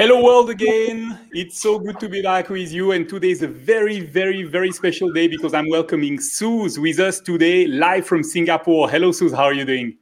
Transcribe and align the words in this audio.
Hello, 0.00 0.24
world 0.24 0.48
again. 0.48 1.28
It's 1.30 1.60
so 1.60 1.78
good 1.78 2.00
to 2.00 2.08
be 2.08 2.22
back 2.22 2.48
with 2.48 2.72
you. 2.72 2.92
And 2.92 3.06
today 3.06 3.32
is 3.32 3.42
a 3.42 3.46
very, 3.46 4.00
very, 4.00 4.44
very 4.44 4.72
special 4.72 5.12
day 5.12 5.28
because 5.28 5.52
I'm 5.52 5.68
welcoming 5.68 6.18
Suze 6.18 6.78
with 6.78 6.98
us 6.98 7.20
today, 7.20 7.66
live 7.66 8.06
from 8.06 8.22
Singapore. 8.22 8.88
Hello, 8.88 9.12
Suze. 9.12 9.34
How 9.34 9.44
are 9.44 9.52
you 9.52 9.66
doing? 9.66 9.98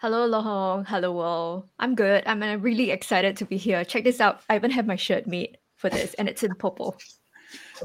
Hello, 0.00 0.24
Laurent. 0.24 0.88
Hello, 0.88 1.12
world. 1.12 1.68
I'm 1.78 1.94
good. 1.94 2.22
I'm 2.24 2.42
uh, 2.42 2.56
really 2.56 2.90
excited 2.90 3.36
to 3.36 3.44
be 3.44 3.58
here. 3.58 3.84
Check 3.84 4.04
this 4.04 4.18
out. 4.18 4.40
I 4.48 4.56
even 4.56 4.70
have 4.70 4.86
my 4.86 4.96
shirt 4.96 5.26
made 5.26 5.58
for 5.76 5.90
this, 5.90 6.14
and 6.14 6.26
it's 6.26 6.42
in 6.42 6.54
purple. 6.54 6.96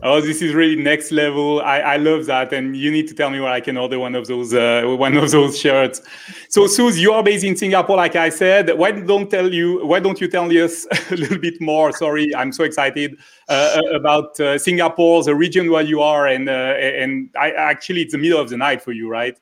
Oh, 0.02 0.22
this 0.22 0.42
is 0.42 0.54
really 0.54 0.76
next 0.76 1.12
level. 1.12 1.62
I, 1.62 1.80
I 1.80 1.98
love 1.98 2.26
that, 2.26 2.52
and 2.52 2.76
you 2.76 2.90
need 2.92 3.08
to 3.10 3.14
tell 3.14 3.30
me 3.30 3.40
where 3.40 3.52
I 3.52 3.62
can 3.62 3.78
order 3.78 4.00
one 4.00 4.16
of 4.16 4.26
those 4.28 4.54
uh, 4.54 4.84
one 4.86 5.16
of 5.16 5.30
those 5.30 5.60
shirts. 5.60 6.02
So, 6.50 6.66
Suze, 6.66 7.00
you 7.00 7.14
are 7.14 7.22
based 7.22 7.44
in 7.44 7.56
Singapore, 7.56 7.98
like 7.98 8.16
I 8.16 8.30
said. 8.30 8.76
Why 8.78 8.92
don't 8.92 9.30
tell 9.30 9.54
you? 9.54 9.86
Why 9.86 10.00
don't 10.00 10.20
you 10.20 10.28
tell 10.28 10.50
us 10.52 10.88
a 11.12 11.16
little 11.16 11.38
bit 11.38 11.62
more? 11.62 11.92
Sorry, 11.92 12.34
I'm 12.36 12.52
so 12.52 12.64
excited 12.64 13.18
uh, 13.50 13.82
about 13.94 14.40
uh, 14.40 14.58
Singapore, 14.58 15.24
the 15.24 15.36
region 15.36 15.70
where 15.70 15.84
you 15.84 16.02
are, 16.02 16.28
and 16.28 16.50
uh, 16.50 16.52
and 16.52 17.30
I 17.40 17.52
actually 17.52 18.02
it's 18.02 18.14
the 18.14 18.18
middle 18.18 18.40
of 18.40 18.50
the 18.50 18.58
night 18.58 18.82
for 18.82 18.94
you, 18.94 19.10
right? 19.10 19.38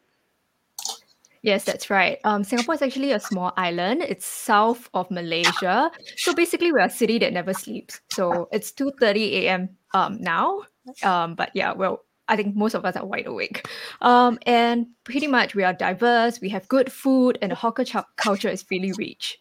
Yes, 1.44 1.64
that's 1.64 1.90
right. 1.90 2.20
Um, 2.24 2.44
Singapore 2.44 2.76
is 2.76 2.82
actually 2.82 3.12
a 3.12 3.20
small 3.20 3.52
island. 3.58 4.04
It's 4.04 4.26
south 4.26 4.90
of 4.94 5.10
Malaysia. 5.10 5.92
So 6.16 6.34
basically, 6.34 6.72
we're 6.72 6.86
a 6.86 6.90
city 6.90 7.18
that 7.20 7.34
never 7.34 7.54
sleeps. 7.54 8.00
So 8.12 8.48
it's 8.52 8.72
2.30 8.72 9.32
a.m. 9.44 9.70
Um, 9.94 10.22
now. 10.22 10.62
Um, 11.04 11.36
but 11.36 11.50
yeah, 11.56 11.74
well, 11.74 12.06
I 12.28 12.36
think 12.36 12.56
most 12.56 12.76
of 12.76 12.86
us 12.86 12.96
are 12.96 13.06
wide 13.06 13.28
awake. 13.28 13.68
Um, 14.02 14.38
and 14.46 14.88
pretty 15.04 15.28
much 15.28 15.56
we 15.56 15.64
are 15.64 15.74
diverse. 15.74 16.40
We 16.40 16.50
have 16.50 16.68
good 16.68 16.92
food 16.92 17.40
and 17.42 17.52
the 17.52 17.56
hawker 17.56 17.86
culture 18.18 18.50
is 18.50 18.64
really 18.70 18.94
rich. 18.94 19.40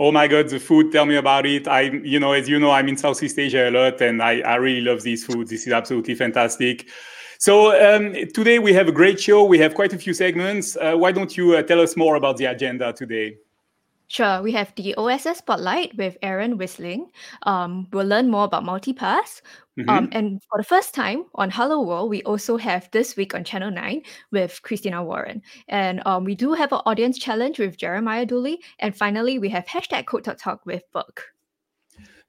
Oh 0.00 0.12
my 0.12 0.28
God, 0.28 0.48
the 0.48 0.60
food! 0.60 0.92
Tell 0.92 1.06
me 1.06 1.16
about 1.16 1.44
it. 1.44 1.66
I, 1.66 1.80
you 1.80 2.20
know, 2.20 2.30
as 2.30 2.48
you 2.48 2.60
know, 2.60 2.70
I'm 2.70 2.86
in 2.86 2.96
Southeast 2.96 3.36
Asia 3.36 3.68
a 3.68 3.72
lot, 3.72 4.00
and 4.00 4.22
I, 4.22 4.38
I 4.42 4.54
really 4.54 4.80
love 4.80 5.02
this 5.02 5.24
food. 5.24 5.48
This 5.48 5.66
is 5.66 5.72
absolutely 5.72 6.14
fantastic. 6.14 6.88
So 7.38 7.70
um, 7.70 8.14
today 8.34 8.58
we 8.58 8.72
have 8.72 8.88
a 8.88 8.92
great 8.92 9.20
show. 9.20 9.44
We 9.44 9.58
have 9.58 9.74
quite 9.74 9.92
a 9.92 9.98
few 9.98 10.12
segments. 10.12 10.76
Uh, 10.76 10.94
why 10.96 11.12
don't 11.12 11.36
you 11.36 11.54
uh, 11.54 11.62
tell 11.62 11.80
us 11.80 11.96
more 11.96 12.16
about 12.16 12.36
the 12.36 12.46
agenda 12.46 12.92
today? 12.92 13.36
Sure, 14.08 14.42
we 14.42 14.50
have 14.52 14.74
the 14.74 14.94
OSS 14.96 15.38
Spotlight 15.38 15.96
with 15.96 16.16
Aaron 16.22 16.58
Wislang. 16.58 17.10
Um, 17.44 17.86
we'll 17.92 18.06
learn 18.06 18.28
more 18.28 18.44
about 18.44 18.64
multipass. 18.64 19.42
Mm-hmm. 19.78 19.88
Um, 19.88 20.08
and 20.10 20.42
for 20.50 20.58
the 20.58 20.64
first 20.64 20.94
time 20.94 21.26
on 21.36 21.50
Hello 21.50 21.80
World, 21.82 22.10
we 22.10 22.22
also 22.24 22.56
have 22.56 22.90
This 22.90 23.16
Week 23.16 23.34
on 23.34 23.44
Channel 23.44 23.70
9 23.70 24.02
with 24.32 24.60
Christina 24.62 25.04
Warren. 25.04 25.42
And 25.68 26.02
um, 26.06 26.24
we 26.24 26.34
do 26.34 26.54
have 26.54 26.72
an 26.72 26.80
audience 26.86 27.18
challenge 27.18 27.60
with 27.60 27.76
Jeremiah 27.76 28.26
Dooley. 28.26 28.60
And 28.80 28.96
finally, 28.96 29.38
we 29.38 29.50
have 29.50 29.66
hashtag 29.66 30.06
Code 30.06 30.24
Talk 30.24 30.38
Talk 30.38 30.66
with 30.66 30.82
Burke. 30.92 31.22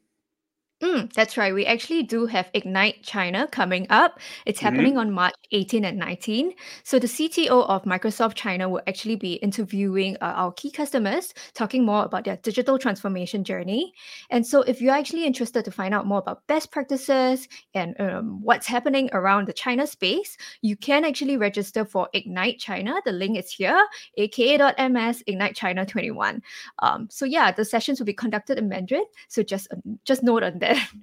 Mm, 0.82 1.10
that's 1.14 1.38
right. 1.38 1.54
We 1.54 1.64
actually 1.64 2.02
do 2.02 2.26
have 2.26 2.50
Ignite 2.52 3.02
China 3.02 3.48
coming 3.50 3.86
up. 3.88 4.20
It's 4.44 4.58
mm-hmm. 4.58 4.66
happening 4.66 4.98
on 4.98 5.10
March 5.10 5.32
18 5.50 5.86
and 5.86 5.98
19. 5.98 6.52
So 6.84 6.98
the 6.98 7.06
CTO 7.06 7.66
of 7.66 7.84
Microsoft 7.84 8.34
China 8.34 8.68
will 8.68 8.82
actually 8.86 9.16
be 9.16 9.34
interviewing 9.34 10.18
uh, 10.20 10.34
our 10.36 10.52
key 10.52 10.70
customers, 10.70 11.32
talking 11.54 11.82
more 11.86 12.04
about 12.04 12.24
their 12.24 12.36
digital 12.36 12.78
transformation 12.78 13.42
journey. 13.42 13.94
And 14.28 14.46
so 14.46 14.60
if 14.62 14.82
you're 14.82 14.92
actually 14.92 15.24
interested 15.24 15.64
to 15.64 15.70
find 15.70 15.94
out 15.94 16.06
more 16.06 16.18
about 16.18 16.46
best 16.46 16.70
practices 16.70 17.48
and 17.72 17.98
um, 17.98 18.42
what's 18.42 18.66
happening 18.66 19.08
around 19.14 19.48
the 19.48 19.54
China 19.54 19.86
space, 19.86 20.36
you 20.60 20.76
can 20.76 21.06
actually 21.06 21.38
register 21.38 21.86
for 21.86 22.10
Ignite 22.12 22.58
China. 22.58 23.00
The 23.06 23.12
link 23.12 23.38
is 23.38 23.50
here, 23.50 23.82
aka.ms 24.18 25.22
Ignite 25.26 25.56
China 25.56 25.86
21. 25.86 26.42
Um, 26.80 27.08
so 27.10 27.24
yeah, 27.24 27.50
the 27.50 27.64
sessions 27.64 27.98
will 27.98 28.04
be 28.04 28.12
conducted 28.12 28.58
in 28.58 28.68
Mandarin. 28.68 29.06
So 29.28 29.42
just 29.42 29.72
uh, 29.72 29.76
just 30.04 30.22
note 30.22 30.42
on 30.42 30.58
that 30.58 30.65
there. 30.66 30.88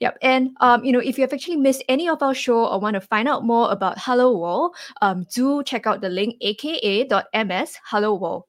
Yep. 0.00 0.18
And 0.20 0.50
um, 0.60 0.84
you 0.84 0.90
know, 0.90 0.98
if 0.98 1.16
you 1.16 1.22
have 1.22 1.32
actually 1.32 1.56
missed 1.56 1.84
any 1.88 2.08
of 2.08 2.22
our 2.22 2.34
show 2.34 2.66
or 2.66 2.80
want 2.80 2.94
to 2.94 3.00
find 3.00 3.28
out 3.28 3.44
more 3.44 3.70
about 3.70 3.98
Hello 3.98 4.36
World, 4.36 4.74
um, 5.00 5.26
do 5.32 5.62
check 5.62 5.86
out 5.86 6.00
the 6.00 6.08
link 6.08 6.36
aka.ms 6.40 7.78
Hello 7.84 8.14
World. 8.14 8.44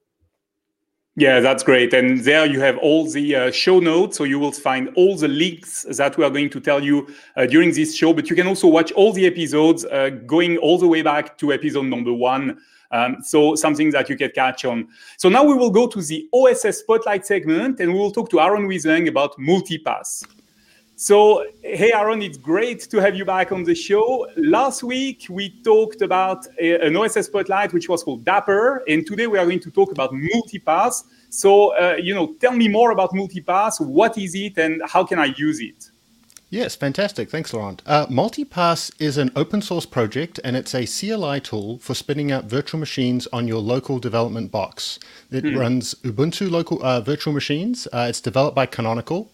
Yeah, 1.15 1.41
that's 1.41 1.61
great. 1.61 1.93
And 1.93 2.21
there 2.21 2.47
you 2.47 2.59
have 2.59 2.79
all 2.79 3.07
the 3.07 3.35
uh, 3.35 3.51
show 3.51 3.79
notes. 3.79 4.17
So 4.17 4.23
you 4.23 4.39
will 4.39 4.51
find 4.51 4.89
all 4.95 5.15
the 5.15 5.27
links 5.27 5.85
that 5.97 6.17
we 6.17 6.23
are 6.23 6.31
going 6.31 6.49
to 6.49 6.59
tell 6.59 6.83
you 6.83 7.07
uh, 7.37 7.45
during 7.45 7.71
this 7.71 7.95
show. 7.95 8.13
But 8.13 8.31
you 8.31 8.35
can 8.35 8.47
also 8.47 8.67
watch 8.67 8.91
all 8.93 9.13
the 9.13 9.27
episodes 9.27 9.85
uh, 9.85 10.09
going 10.25 10.57
all 10.57 10.79
the 10.79 10.87
way 10.87 11.03
back 11.03 11.37
to 11.37 11.53
episode 11.53 11.85
number 11.85 12.13
one. 12.13 12.57
Um, 12.89 13.17
so 13.21 13.53
something 13.53 13.91
that 13.91 14.09
you 14.09 14.17
can 14.17 14.31
catch 14.31 14.65
on. 14.65 14.87
So 15.17 15.29
now 15.29 15.43
we 15.43 15.53
will 15.53 15.71
go 15.71 15.87
to 15.87 16.01
the 16.01 16.27
OSS 16.33 16.79
Spotlight 16.79 17.27
segment 17.27 17.79
and 17.79 17.93
we 17.93 17.99
will 17.99 18.11
talk 18.11 18.29
to 18.31 18.39
Aaron 18.39 18.67
Wislang 18.67 19.07
about 19.07 19.37
multipass. 19.37 20.23
So, 21.03 21.45
hey, 21.61 21.91
Aaron, 21.91 22.21
it's 22.21 22.37
great 22.37 22.79
to 22.89 23.01
have 23.01 23.13
you 23.13 23.25
back 23.25 23.51
on 23.51 23.65
the 23.65 23.75
show. 23.75 24.25
Last 24.37 24.83
week, 24.83 25.25
we 25.29 25.49
talked 25.61 26.01
about 26.01 26.47
a, 26.61 26.79
an 26.79 26.95
OSS 26.95 27.25
Spotlight, 27.25 27.73
which 27.73 27.89
was 27.89 28.03
called 28.03 28.23
Dapr. 28.23 28.79
And 28.87 29.05
today, 29.05 29.27
we 29.27 29.37
are 29.37 29.43
going 29.43 29.59
to 29.59 29.69
talk 29.69 29.91
about 29.91 30.13
Multipass. 30.13 31.03
So, 31.27 31.75
uh, 31.75 31.97
you 32.01 32.15
know, 32.15 32.35
tell 32.39 32.53
me 32.53 32.69
more 32.69 32.91
about 32.91 33.11
Multipass. 33.11 33.85
What 33.85 34.17
is 34.17 34.33
it 34.33 34.57
and 34.57 34.81
how 34.87 35.03
can 35.03 35.19
I 35.19 35.33
use 35.35 35.59
it? 35.59 35.91
Yes, 36.49 36.73
fantastic. 36.73 37.29
Thanks, 37.29 37.53
Laurent. 37.53 37.81
Uh, 37.85 38.05
Multipass 38.05 38.89
is 38.97 39.17
an 39.17 39.29
open 39.35 39.61
source 39.61 39.85
project 39.85 40.39
and 40.41 40.55
it's 40.55 40.73
a 40.73 40.85
CLI 40.85 41.41
tool 41.41 41.79
for 41.79 41.93
spinning 41.95 42.31
up 42.31 42.45
virtual 42.45 42.79
machines 42.79 43.27
on 43.33 43.45
your 43.45 43.59
local 43.59 43.99
development 43.99 44.51
box. 44.51 44.99
It 45.29 45.43
hmm. 45.43 45.57
runs 45.57 45.95
Ubuntu 45.95 46.49
local 46.49 46.81
uh, 46.81 47.01
virtual 47.01 47.33
machines. 47.33 47.89
Uh, 47.91 48.05
it's 48.07 48.21
developed 48.21 48.55
by 48.55 48.67
Canonical 48.67 49.29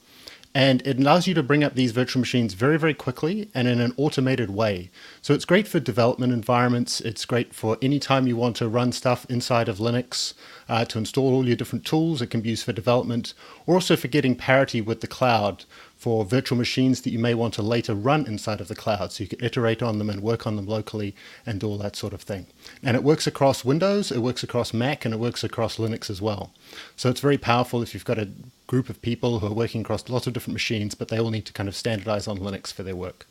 and 0.56 0.82
it 0.86 0.98
allows 0.98 1.28
you 1.28 1.34
to 1.36 1.44
bring 1.44 1.64
up 1.64 1.76
these 1.76 1.92
virtual 1.92 2.20
machines 2.20 2.56
very, 2.56 2.78
very 2.80 2.96
quickly 2.96 3.50
and 3.54 3.68
in 3.68 3.80
an 3.80 3.94
automated 3.98 4.50
way. 4.50 4.90
So 5.22 5.34
it's 5.34 5.46
great 5.46 5.68
for 5.68 5.80
development 5.80 6.34
environments. 6.34 7.02
It's 7.02 7.26
great 7.26 7.54
for 7.54 7.78
any 7.82 8.00
time 8.00 8.26
you 8.26 8.36
want 8.36 8.56
to 8.58 8.68
run 8.68 8.92
stuff 8.92 9.28
inside 9.30 9.70
of 9.70 9.78
Linux 9.78 10.34
uh, 10.68 10.86
to 10.86 10.98
install 10.98 11.36
all 11.36 11.46
your 11.46 11.56
different 11.56 11.86
tools. 11.86 12.22
It 12.22 12.28
can 12.28 12.42
be 12.42 12.50
used 12.50 12.66
for 12.66 12.74
development 12.74 13.36
or 13.68 13.76
also 13.76 13.96
for 13.96 14.08
getting 14.08 14.36
parity 14.36 14.82
with 14.82 15.02
the 15.02 15.08
cloud 15.08 15.66
for 16.00 16.24
virtual 16.24 16.58
machines 16.58 17.02
that 17.02 17.12
you 17.12 17.20
may 17.20 17.34
want 17.34 17.54
to 17.54 17.62
later 17.62 17.94
run 17.94 18.26
inside 18.26 18.62
of 18.62 18.70
the 18.70 18.76
cloud. 18.76 19.12
So 19.12 19.24
you 19.24 19.28
can 19.28 19.44
iterate 19.44 19.84
on 19.84 19.98
them 19.98 20.10
and 20.10 20.24
work 20.24 20.48
on 20.48 20.56
them 20.56 20.66
locally 20.66 21.14
and 21.46 21.60
do 21.60 21.68
all 21.68 21.78
that 21.80 21.98
sort 21.98 22.14
of 22.14 22.22
thing. 22.22 22.48
And 22.82 22.96
it 22.96 23.04
works 23.04 23.28
across 23.28 23.66
Windows, 23.66 24.10
it 24.10 24.20
works 24.20 24.42
across 24.42 24.74
Mac, 24.74 25.04
and 25.04 25.14
it 25.14 25.20
works 25.20 25.44
across 25.44 25.76
Linux 25.76 26.10
as 26.10 26.22
well. 26.22 26.54
So 26.96 27.10
it's 27.10 27.20
very 27.20 27.38
powerful 27.38 27.82
if 27.82 27.94
you've 27.94 28.06
got 28.06 28.18
a 28.18 28.30
group 28.66 28.88
of 28.88 29.02
people 29.02 29.40
who 29.40 29.48
are 29.48 29.54
working 29.54 29.82
across 29.82 30.08
lots 30.08 30.26
of 30.26 30.32
different 30.32 30.54
machines, 30.54 30.96
but 30.96 31.10
they 31.10 31.20
all 31.20 31.32
need 31.32 31.46
to 31.48 31.54
kind 31.54 31.68
of 31.68 31.76
standardize 31.76 32.30
on 32.30 32.40
Linux 32.40 32.72
for 32.72 32.84
their 32.84 32.96
work. 32.96 33.28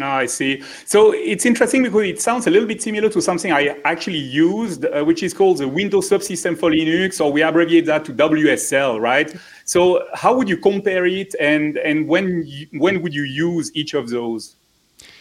Oh, 0.00 0.04
I 0.04 0.26
see. 0.26 0.62
So 0.84 1.12
it's 1.12 1.44
interesting 1.44 1.82
because 1.82 2.04
it 2.04 2.20
sounds 2.20 2.46
a 2.46 2.50
little 2.50 2.68
bit 2.68 2.80
similar 2.82 3.08
to 3.08 3.20
something 3.20 3.52
I 3.52 3.76
actually 3.84 4.18
used, 4.18 4.84
uh, 4.84 5.02
which 5.02 5.22
is 5.22 5.34
called 5.34 5.58
the 5.58 5.66
Windows 5.66 6.08
Subsystem 6.08 6.56
for 6.56 6.70
Linux, 6.70 7.24
or 7.24 7.32
we 7.32 7.42
abbreviate 7.42 7.86
that 7.86 8.04
to 8.04 8.12
WSL, 8.12 9.00
right? 9.00 9.34
So 9.64 10.06
how 10.14 10.36
would 10.36 10.48
you 10.48 10.56
compare 10.56 11.06
it, 11.06 11.34
and 11.40 11.78
and 11.78 12.06
when 12.06 12.46
when 12.74 13.02
would 13.02 13.14
you 13.14 13.24
use 13.24 13.74
each 13.74 13.94
of 13.94 14.08
those? 14.10 14.57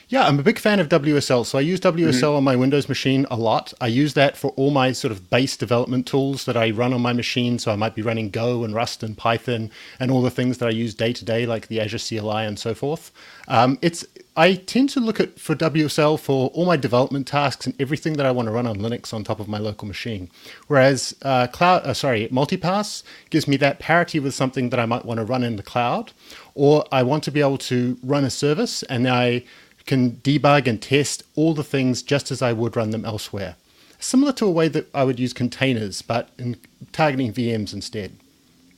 Yeah, 0.09 0.25
I'm 0.25 0.39
a 0.39 0.43
big 0.43 0.57
fan 0.57 0.79
of 0.79 0.87
WSL. 0.87 1.45
So 1.45 1.57
I 1.57 1.61
use 1.61 1.81
WSL 1.81 2.13
mm-hmm. 2.13 2.37
on 2.37 2.43
my 2.45 2.55
Windows 2.55 2.87
machine 2.87 3.25
a 3.29 3.35
lot. 3.35 3.73
I 3.81 3.87
use 3.87 4.13
that 4.13 4.37
for 4.37 4.51
all 4.51 4.71
my 4.71 4.93
sort 4.93 5.11
of 5.11 5.29
base 5.29 5.57
development 5.57 6.07
tools 6.07 6.45
that 6.45 6.55
I 6.55 6.69
run 6.69 6.93
on 6.93 7.01
my 7.01 7.11
machine. 7.11 7.59
So 7.59 7.73
I 7.73 7.75
might 7.75 7.93
be 7.93 8.01
running 8.01 8.29
Go 8.29 8.63
and 8.63 8.73
Rust 8.73 9.03
and 9.03 9.17
Python 9.17 9.69
and 9.99 10.09
all 10.09 10.21
the 10.21 10.31
things 10.31 10.59
that 10.59 10.67
I 10.67 10.71
use 10.71 10.95
day 10.95 11.11
to 11.11 11.25
day, 11.25 11.45
like 11.45 11.67
the 11.67 11.81
Azure 11.81 11.99
CLI 11.99 12.45
and 12.45 12.57
so 12.57 12.73
forth. 12.73 13.11
Um, 13.49 13.79
it's 13.81 14.05
I 14.37 14.53
tend 14.53 14.89
to 14.89 14.99
look 14.99 15.19
at 15.19 15.39
for 15.39 15.55
WSL 15.55 16.19
for 16.19 16.49
all 16.49 16.65
my 16.65 16.77
development 16.77 17.25
tasks 17.27 17.65
and 17.65 17.75
everything 17.81 18.13
that 18.13 18.25
I 18.25 18.31
want 18.31 18.45
to 18.45 18.51
run 18.51 18.67
on 18.67 18.77
Linux 18.77 19.11
on 19.11 19.23
top 19.23 19.39
of 19.39 19.47
my 19.47 19.57
local 19.57 19.87
machine. 19.87 20.29
Whereas 20.67 21.15
uh, 21.23 21.47
cloud, 21.47 21.85
uh, 21.85 21.95
sorry, 21.95 22.27
multipass 22.31 23.01
gives 23.31 23.47
me 23.47 23.57
that 23.57 23.79
parity 23.79 24.19
with 24.19 24.35
something 24.35 24.69
that 24.69 24.79
I 24.79 24.85
might 24.85 25.05
want 25.05 25.17
to 25.17 25.25
run 25.25 25.43
in 25.43 25.55
the 25.55 25.63
cloud, 25.63 26.13
or 26.53 26.85
I 26.91 27.01
want 27.01 27.23
to 27.23 27.31
be 27.31 27.41
able 27.41 27.57
to 27.57 27.97
run 28.03 28.23
a 28.23 28.29
service 28.29 28.83
and 28.83 29.07
I 29.07 29.43
can 29.87 30.17
debug 30.17 30.67
and 30.67 30.81
test 30.81 31.23
all 31.35 31.53
the 31.53 31.63
things 31.63 32.03
just 32.03 32.29
as 32.29 32.41
I 32.41 32.53
would 32.53 32.75
run 32.75 32.91
them 32.91 33.05
elsewhere. 33.05 33.55
Similar 33.99 34.33
to 34.33 34.45
a 34.45 34.51
way 34.51 34.67
that 34.67 34.93
I 34.93 35.03
would 35.03 35.19
use 35.19 35.33
containers, 35.33 36.03
but 36.03 36.29
in 36.37 36.57
targeting 36.91 37.33
VMs 37.33 37.73
instead. 37.73 38.11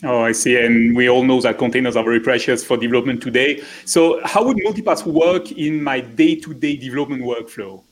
Oh, 0.04 0.22
I 0.22 0.32
see. 0.32 0.56
And 0.56 0.96
we 0.96 1.10
all 1.10 1.24
know 1.24 1.42
that 1.42 1.58
containers 1.58 1.98
are 1.98 2.04
very 2.04 2.22
precious 2.22 2.64
for 2.64 2.78
development 2.78 3.22
today. 3.22 3.62
So, 3.84 4.22
how 4.24 4.46
would 4.46 4.58
multipass 4.58 5.06
work 5.06 5.52
in 5.52 5.84
my 5.84 6.00
day 6.00 6.36
to 6.36 6.54
day 6.54 6.78
development 6.78 7.24
workflow? 7.24 7.84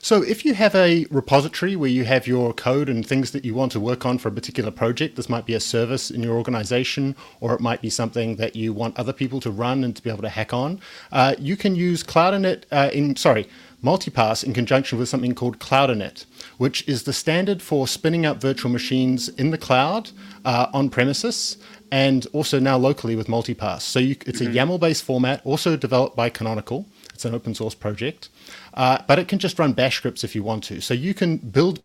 So, 0.00 0.22
if 0.22 0.44
you 0.44 0.54
have 0.54 0.74
a 0.74 1.06
repository 1.10 1.76
where 1.76 1.90
you 1.90 2.04
have 2.04 2.26
your 2.26 2.52
code 2.52 2.88
and 2.88 3.06
things 3.06 3.30
that 3.32 3.44
you 3.44 3.54
want 3.54 3.72
to 3.72 3.80
work 3.80 4.06
on 4.06 4.18
for 4.18 4.28
a 4.28 4.32
particular 4.32 4.70
project, 4.70 5.16
this 5.16 5.28
might 5.28 5.46
be 5.46 5.54
a 5.54 5.60
service 5.60 6.10
in 6.10 6.22
your 6.22 6.36
organization, 6.36 7.16
or 7.40 7.54
it 7.54 7.60
might 7.60 7.82
be 7.82 7.90
something 7.90 8.36
that 8.36 8.56
you 8.56 8.72
want 8.72 8.98
other 8.98 9.12
people 9.12 9.40
to 9.40 9.50
run 9.50 9.84
and 9.84 9.94
to 9.96 10.02
be 10.02 10.10
able 10.10 10.22
to 10.22 10.28
hack 10.28 10.52
on. 10.52 10.80
Uh, 11.12 11.34
you 11.38 11.56
can 11.56 11.74
use 11.76 12.02
Cloud 12.02 12.26
uh, 12.72 12.90
in 12.92 13.16
sorry 13.16 13.48
Multipass 13.84 14.42
in 14.42 14.52
conjunction 14.52 14.98
with 14.98 15.08
something 15.08 15.34
called 15.34 15.58
Cloud-init, 15.58 16.24
which 16.56 16.86
is 16.88 17.04
the 17.04 17.12
standard 17.12 17.62
for 17.62 17.86
spinning 17.86 18.26
up 18.26 18.40
virtual 18.40 18.70
machines 18.70 19.28
in 19.28 19.50
the 19.50 19.58
cloud 19.58 20.10
uh, 20.44 20.66
on 20.72 20.88
premises 20.88 21.58
and 21.92 22.26
also 22.32 22.58
now 22.58 22.76
locally 22.76 23.14
with 23.14 23.28
Multipass. 23.28 23.82
So 23.82 23.98
you, 23.98 24.16
it's 24.26 24.40
mm-hmm. 24.40 24.52
a 24.52 24.78
YAML-based 24.78 25.04
format, 25.04 25.40
also 25.44 25.76
developed 25.76 26.16
by 26.16 26.30
Canonical. 26.30 26.86
It's 27.16 27.24
an 27.24 27.34
open 27.34 27.54
source 27.54 27.74
project, 27.74 28.28
uh, 28.74 28.98
but 29.08 29.18
it 29.18 29.26
can 29.26 29.38
just 29.38 29.58
run 29.58 29.72
bash 29.72 29.96
scripts 29.96 30.22
if 30.22 30.34
you 30.34 30.42
want 30.42 30.64
to. 30.64 30.82
So 30.82 30.94
you 30.94 31.14
can 31.14 31.38
build 31.38 31.82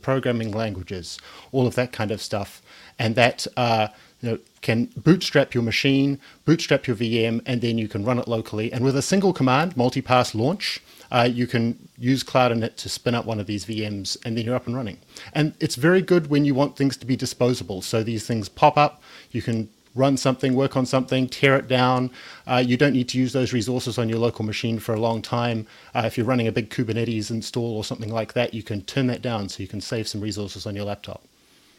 programming 0.00 0.52
languages, 0.52 1.18
all 1.52 1.66
of 1.66 1.74
that 1.74 1.92
kind 1.92 2.12
of 2.12 2.22
stuff, 2.22 2.62
and 3.00 3.16
that 3.16 3.46
uh, 3.56 3.88
you 4.20 4.30
know, 4.30 4.38
can 4.62 4.86
bootstrap 4.96 5.54
your 5.54 5.64
machine, 5.64 6.20
bootstrap 6.44 6.86
your 6.86 6.96
VM, 6.96 7.42
and 7.46 7.60
then 7.60 7.78
you 7.78 7.88
can 7.88 8.04
run 8.04 8.18
it 8.18 8.28
locally. 8.28 8.72
And 8.72 8.84
with 8.84 8.96
a 8.96 9.02
single 9.02 9.32
command, 9.32 9.74
multipass 9.74 10.34
launch, 10.34 10.80
uh, 11.10 11.28
you 11.30 11.46
can 11.48 11.88
use 11.98 12.22
Cloud-init 12.22 12.76
to 12.76 12.88
spin 12.88 13.14
up 13.14 13.24
one 13.26 13.40
of 13.40 13.46
these 13.46 13.64
VMs, 13.64 14.16
and 14.24 14.36
then 14.36 14.44
you're 14.44 14.54
up 14.54 14.66
and 14.68 14.76
running. 14.76 14.98
And 15.32 15.54
it's 15.60 15.74
very 15.74 16.02
good 16.02 16.28
when 16.28 16.44
you 16.44 16.54
want 16.54 16.76
things 16.76 16.96
to 16.98 17.06
be 17.06 17.16
disposable. 17.16 17.82
So 17.82 18.02
these 18.02 18.26
things 18.26 18.48
pop 18.48 18.76
up, 18.76 19.02
you 19.32 19.42
can 19.42 19.68
run 19.98 20.16
something, 20.16 20.54
work 20.54 20.76
on 20.76 20.86
something, 20.86 21.28
tear 21.28 21.56
it 21.56 21.68
down. 21.68 22.10
Uh, 22.46 22.62
you 22.64 22.76
don't 22.76 22.92
need 22.92 23.08
to 23.10 23.18
use 23.18 23.32
those 23.32 23.52
resources 23.52 23.98
on 23.98 24.08
your 24.08 24.18
local 24.18 24.44
machine 24.44 24.78
for 24.78 24.94
a 24.94 25.00
long 25.00 25.20
time. 25.20 25.66
Uh, 25.94 26.02
if 26.06 26.16
you're 26.16 26.26
running 26.26 26.46
a 26.46 26.52
big 26.52 26.70
Kubernetes 26.70 27.30
install 27.30 27.76
or 27.76 27.84
something 27.84 28.12
like 28.12 28.32
that, 28.32 28.54
you 28.54 28.62
can 28.62 28.82
turn 28.82 29.06
that 29.08 29.22
down 29.22 29.48
so 29.48 29.62
you 29.62 29.68
can 29.68 29.80
save 29.80 30.06
some 30.08 30.20
resources 30.20 30.66
on 30.66 30.74
your 30.74 30.84
laptop. 30.84 31.22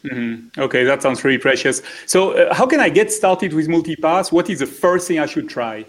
Mm-hmm. 0.04 0.60
Okay, 0.60 0.84
that 0.84 1.02
sounds 1.02 1.22
really 1.24 1.38
precious. 1.38 1.82
So, 2.06 2.32
uh, 2.32 2.54
how 2.54 2.66
can 2.66 2.80
I 2.80 2.88
get 2.88 3.12
started 3.12 3.52
with 3.52 3.68
multipass? 3.68 4.32
What 4.32 4.48
is 4.48 4.60
the 4.60 4.66
first 4.66 5.06
thing 5.06 5.18
I 5.18 5.26
should 5.26 5.48
try? 5.48 5.84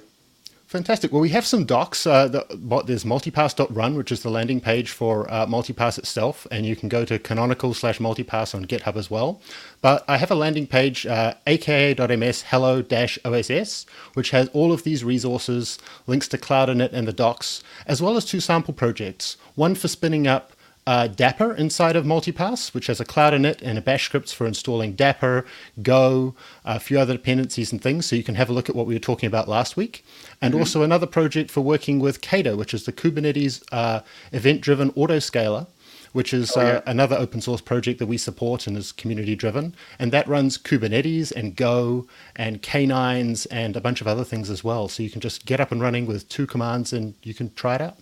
Fantastic. 0.71 1.11
Well, 1.11 1.19
we 1.19 1.31
have 1.31 1.45
some 1.45 1.65
docs. 1.65 2.07
Uh, 2.07 2.29
the, 2.29 2.45
there's 2.85 3.03
multipass.run, 3.03 3.93
which 3.93 4.09
is 4.09 4.23
the 4.23 4.29
landing 4.29 4.61
page 4.61 4.89
for 4.89 5.29
uh, 5.29 5.45
multipass 5.45 5.97
itself, 5.97 6.47
and 6.49 6.65
you 6.65 6.77
can 6.77 6.87
go 6.87 7.03
to 7.03 7.19
canonical 7.19 7.73
slash 7.73 7.99
multipass 7.99 8.55
on 8.55 8.63
GitHub 8.63 8.95
as 8.95 9.11
well. 9.11 9.41
But 9.81 10.05
I 10.07 10.15
have 10.15 10.31
a 10.31 10.35
landing 10.35 10.67
page, 10.67 11.05
uh, 11.05 11.33
aka.ms 11.45 12.43
hello 12.43 12.85
OSS, 12.89 13.85
which 14.13 14.29
has 14.29 14.47
all 14.53 14.71
of 14.71 14.83
these 14.83 15.03
resources, 15.03 15.77
links 16.07 16.29
to 16.29 16.37
Cloud-init 16.37 16.93
and 16.93 17.05
the 17.05 17.11
docs, 17.11 17.61
as 17.85 18.01
well 18.01 18.15
as 18.15 18.23
two 18.23 18.39
sample 18.39 18.73
projects. 18.73 19.35
One 19.55 19.75
for 19.75 19.89
spinning 19.89 20.25
up 20.25 20.53
uh, 20.87 21.07
Dapr 21.07 21.57
inside 21.57 21.95
of 21.95 22.05
Multipass, 22.05 22.73
which 22.73 22.87
has 22.87 22.99
a 22.99 23.05
Cloud-init 23.05 23.61
and 23.61 23.77
a 23.77 23.81
bash 23.81 24.05
scripts 24.05 24.33
for 24.33 24.47
installing 24.47 24.95
Dapr, 24.95 25.45
Go, 25.81 26.35
a 26.65 26.79
few 26.79 26.99
other 26.99 27.13
dependencies 27.13 27.71
and 27.71 27.81
things. 27.81 28.05
So 28.05 28.15
you 28.15 28.23
can 28.23 28.35
have 28.35 28.49
a 28.49 28.53
look 28.53 28.69
at 28.69 28.75
what 28.75 28.87
we 28.87 28.95
were 28.95 28.99
talking 28.99 29.27
about 29.27 29.47
last 29.47 29.77
week. 29.77 30.03
And 30.41 30.53
mm-hmm. 30.53 30.61
also 30.61 30.81
another 30.81 31.05
project 31.05 31.51
for 31.51 31.61
working 31.61 31.99
with 31.99 32.21
KEDA, 32.21 32.57
which 32.57 32.73
is 32.73 32.85
the 32.85 32.93
Kubernetes 32.93 33.63
uh, 33.71 34.01
event-driven 34.31 34.91
autoscaler, 34.93 35.67
which 36.13 36.33
is 36.33 36.51
oh, 36.57 36.61
yeah. 36.61 36.67
uh, 36.67 36.81
another 36.87 37.15
open 37.15 37.41
source 37.41 37.61
project 37.61 37.99
that 37.99 38.07
we 38.07 38.17
support 38.17 38.65
and 38.65 38.75
is 38.75 38.91
community 38.91 39.35
driven. 39.35 39.75
And 39.99 40.11
that 40.11 40.27
runs 40.27 40.57
Kubernetes 40.57 41.31
and 41.31 41.55
Go 41.55 42.07
and 42.35 42.61
K9s 42.61 43.47
and 43.51 43.75
a 43.75 43.81
bunch 43.81 44.01
of 44.01 44.07
other 44.07 44.23
things 44.23 44.49
as 44.49 44.63
well. 44.63 44.87
So 44.87 45.03
you 45.03 45.09
can 45.09 45.21
just 45.21 45.45
get 45.45 45.59
up 45.59 45.71
and 45.71 45.81
running 45.81 46.07
with 46.07 46.27
two 46.27 46.47
commands 46.47 46.91
and 46.91 47.13
you 47.23 47.33
can 47.33 47.53
try 47.53 47.75
it 47.75 47.81
out. 47.81 47.97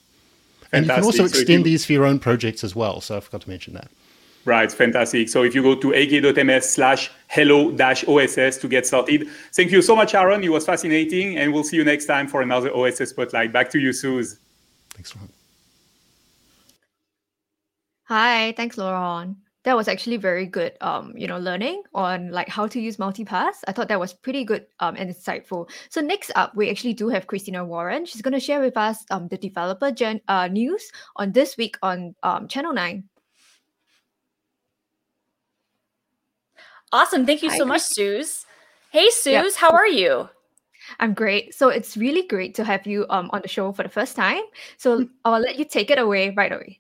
And 0.71 0.86
you 0.86 0.92
can 0.92 1.04
also 1.04 1.25
extend 1.25 1.48
so 1.48 1.54
you, 1.54 1.63
these 1.63 1.86
for 1.86 1.94
your 1.94 2.06
own 2.06 2.19
projects 2.19 2.63
as 2.63 2.75
well. 2.75 3.01
So 3.01 3.18
I 3.18 3.19
forgot 3.19 3.42
to 3.42 3.50
mention 3.50 3.74
that. 3.74 3.89
Right, 4.45 4.71
fantastic. 4.71 5.30
So 5.30 5.44
if 5.44 5.54
you 5.54 5.62
go 5.62 5.75
to 5.75 5.94
aka.ms 5.94 6.69
slash 6.69 7.12
hello 7.27 7.71
dash 7.71 8.07
OSS 8.07 8.57
to 8.57 8.68
get 8.68 8.88
started. 8.88 9.27
Thank 9.54 9.71
you 9.71 9.81
so 9.81 9.95
much, 9.95 10.16
Aaron. 10.16 10.44
It 10.44 10.50
was 10.50 10.66
fascinating. 10.66 11.38
And 11.38 11.54
we'll 11.54 11.63
see 11.63 11.75
you 11.75 11.83
next 11.83 12.06
time 12.06 12.27
for 12.27 12.42
another 12.42 12.73
OSS 12.73 13.09
Spotlight. 13.09 13.52
Back 13.52 13.69
to 13.71 13.80
you, 13.80 13.94
Suze. 13.94 14.40
Thanks, 14.92 15.16
Ron. 15.16 15.30
Hi, 18.06 18.54
thanks, 18.57 18.78
Laurent 18.78 19.35
that 19.63 19.75
was 19.75 19.87
actually 19.87 20.18
very 20.18 20.45
good 20.45 20.73
um 20.81 21.13
you 21.16 21.28
know 21.28 21.37
learning 21.37 21.83
on 21.94 22.31
like 22.31 22.47
how 22.47 22.68
to 22.68 22.80
use 22.80 22.97
multipass 22.97 23.63
i 23.68 23.71
thought 23.71 23.87
that 23.87 23.99
was 23.99 24.13
pretty 24.13 24.44
good 24.44 24.66
um 24.80 24.95
and 24.97 25.09
insightful 25.09 25.69
so 25.89 26.01
next 26.01 26.31
up 26.35 26.56
we 26.56 26.69
actually 26.69 26.94
do 26.94 27.09
have 27.09 27.28
christina 27.28 27.63
warren 27.63 28.06
she's 28.06 28.21
going 28.21 28.33
to 28.33 28.39
share 28.39 28.61
with 28.61 28.78
us 28.78 29.04
um 29.11 29.28
the 29.28 29.37
developer 29.37 29.92
gen 29.92 30.21
uh, 30.28 30.47
news 30.47 30.92
on 31.18 31.31
this 31.31 31.57
week 31.57 31.78
on 31.81 32.16
um 32.23 32.47
channel 32.47 32.73
9 32.73 33.04
awesome 36.92 37.25
thank 37.25 37.44
you 37.44 37.49
Hi, 37.49 37.57
so 37.57 37.66
much 37.66 37.81
suze 37.81 38.45
hey 38.92 39.09
suze 39.09 39.31
yep. 39.31 39.54
how 39.56 39.71
are 39.71 39.87
you 39.87 40.30
I'm 40.99 41.13
great. 41.13 41.54
So 41.54 41.69
it's 41.69 41.95
really 41.97 42.23
great 42.23 42.56
to 42.56 42.63
have 42.63 42.87
you 42.87 43.06
um, 43.09 43.30
on 43.31 43.42
the 43.42 43.47
show 43.47 43.71
for 43.71 43.83
the 43.83 43.89
first 43.89 44.16
time. 44.16 44.42
So 44.78 45.07
I'll 45.25 45.39
let 45.39 45.59
you 45.59 45.66
take 45.66 45.92
it 45.92 45.99
away 45.99 46.33
right 46.35 46.51
away. 46.51 46.80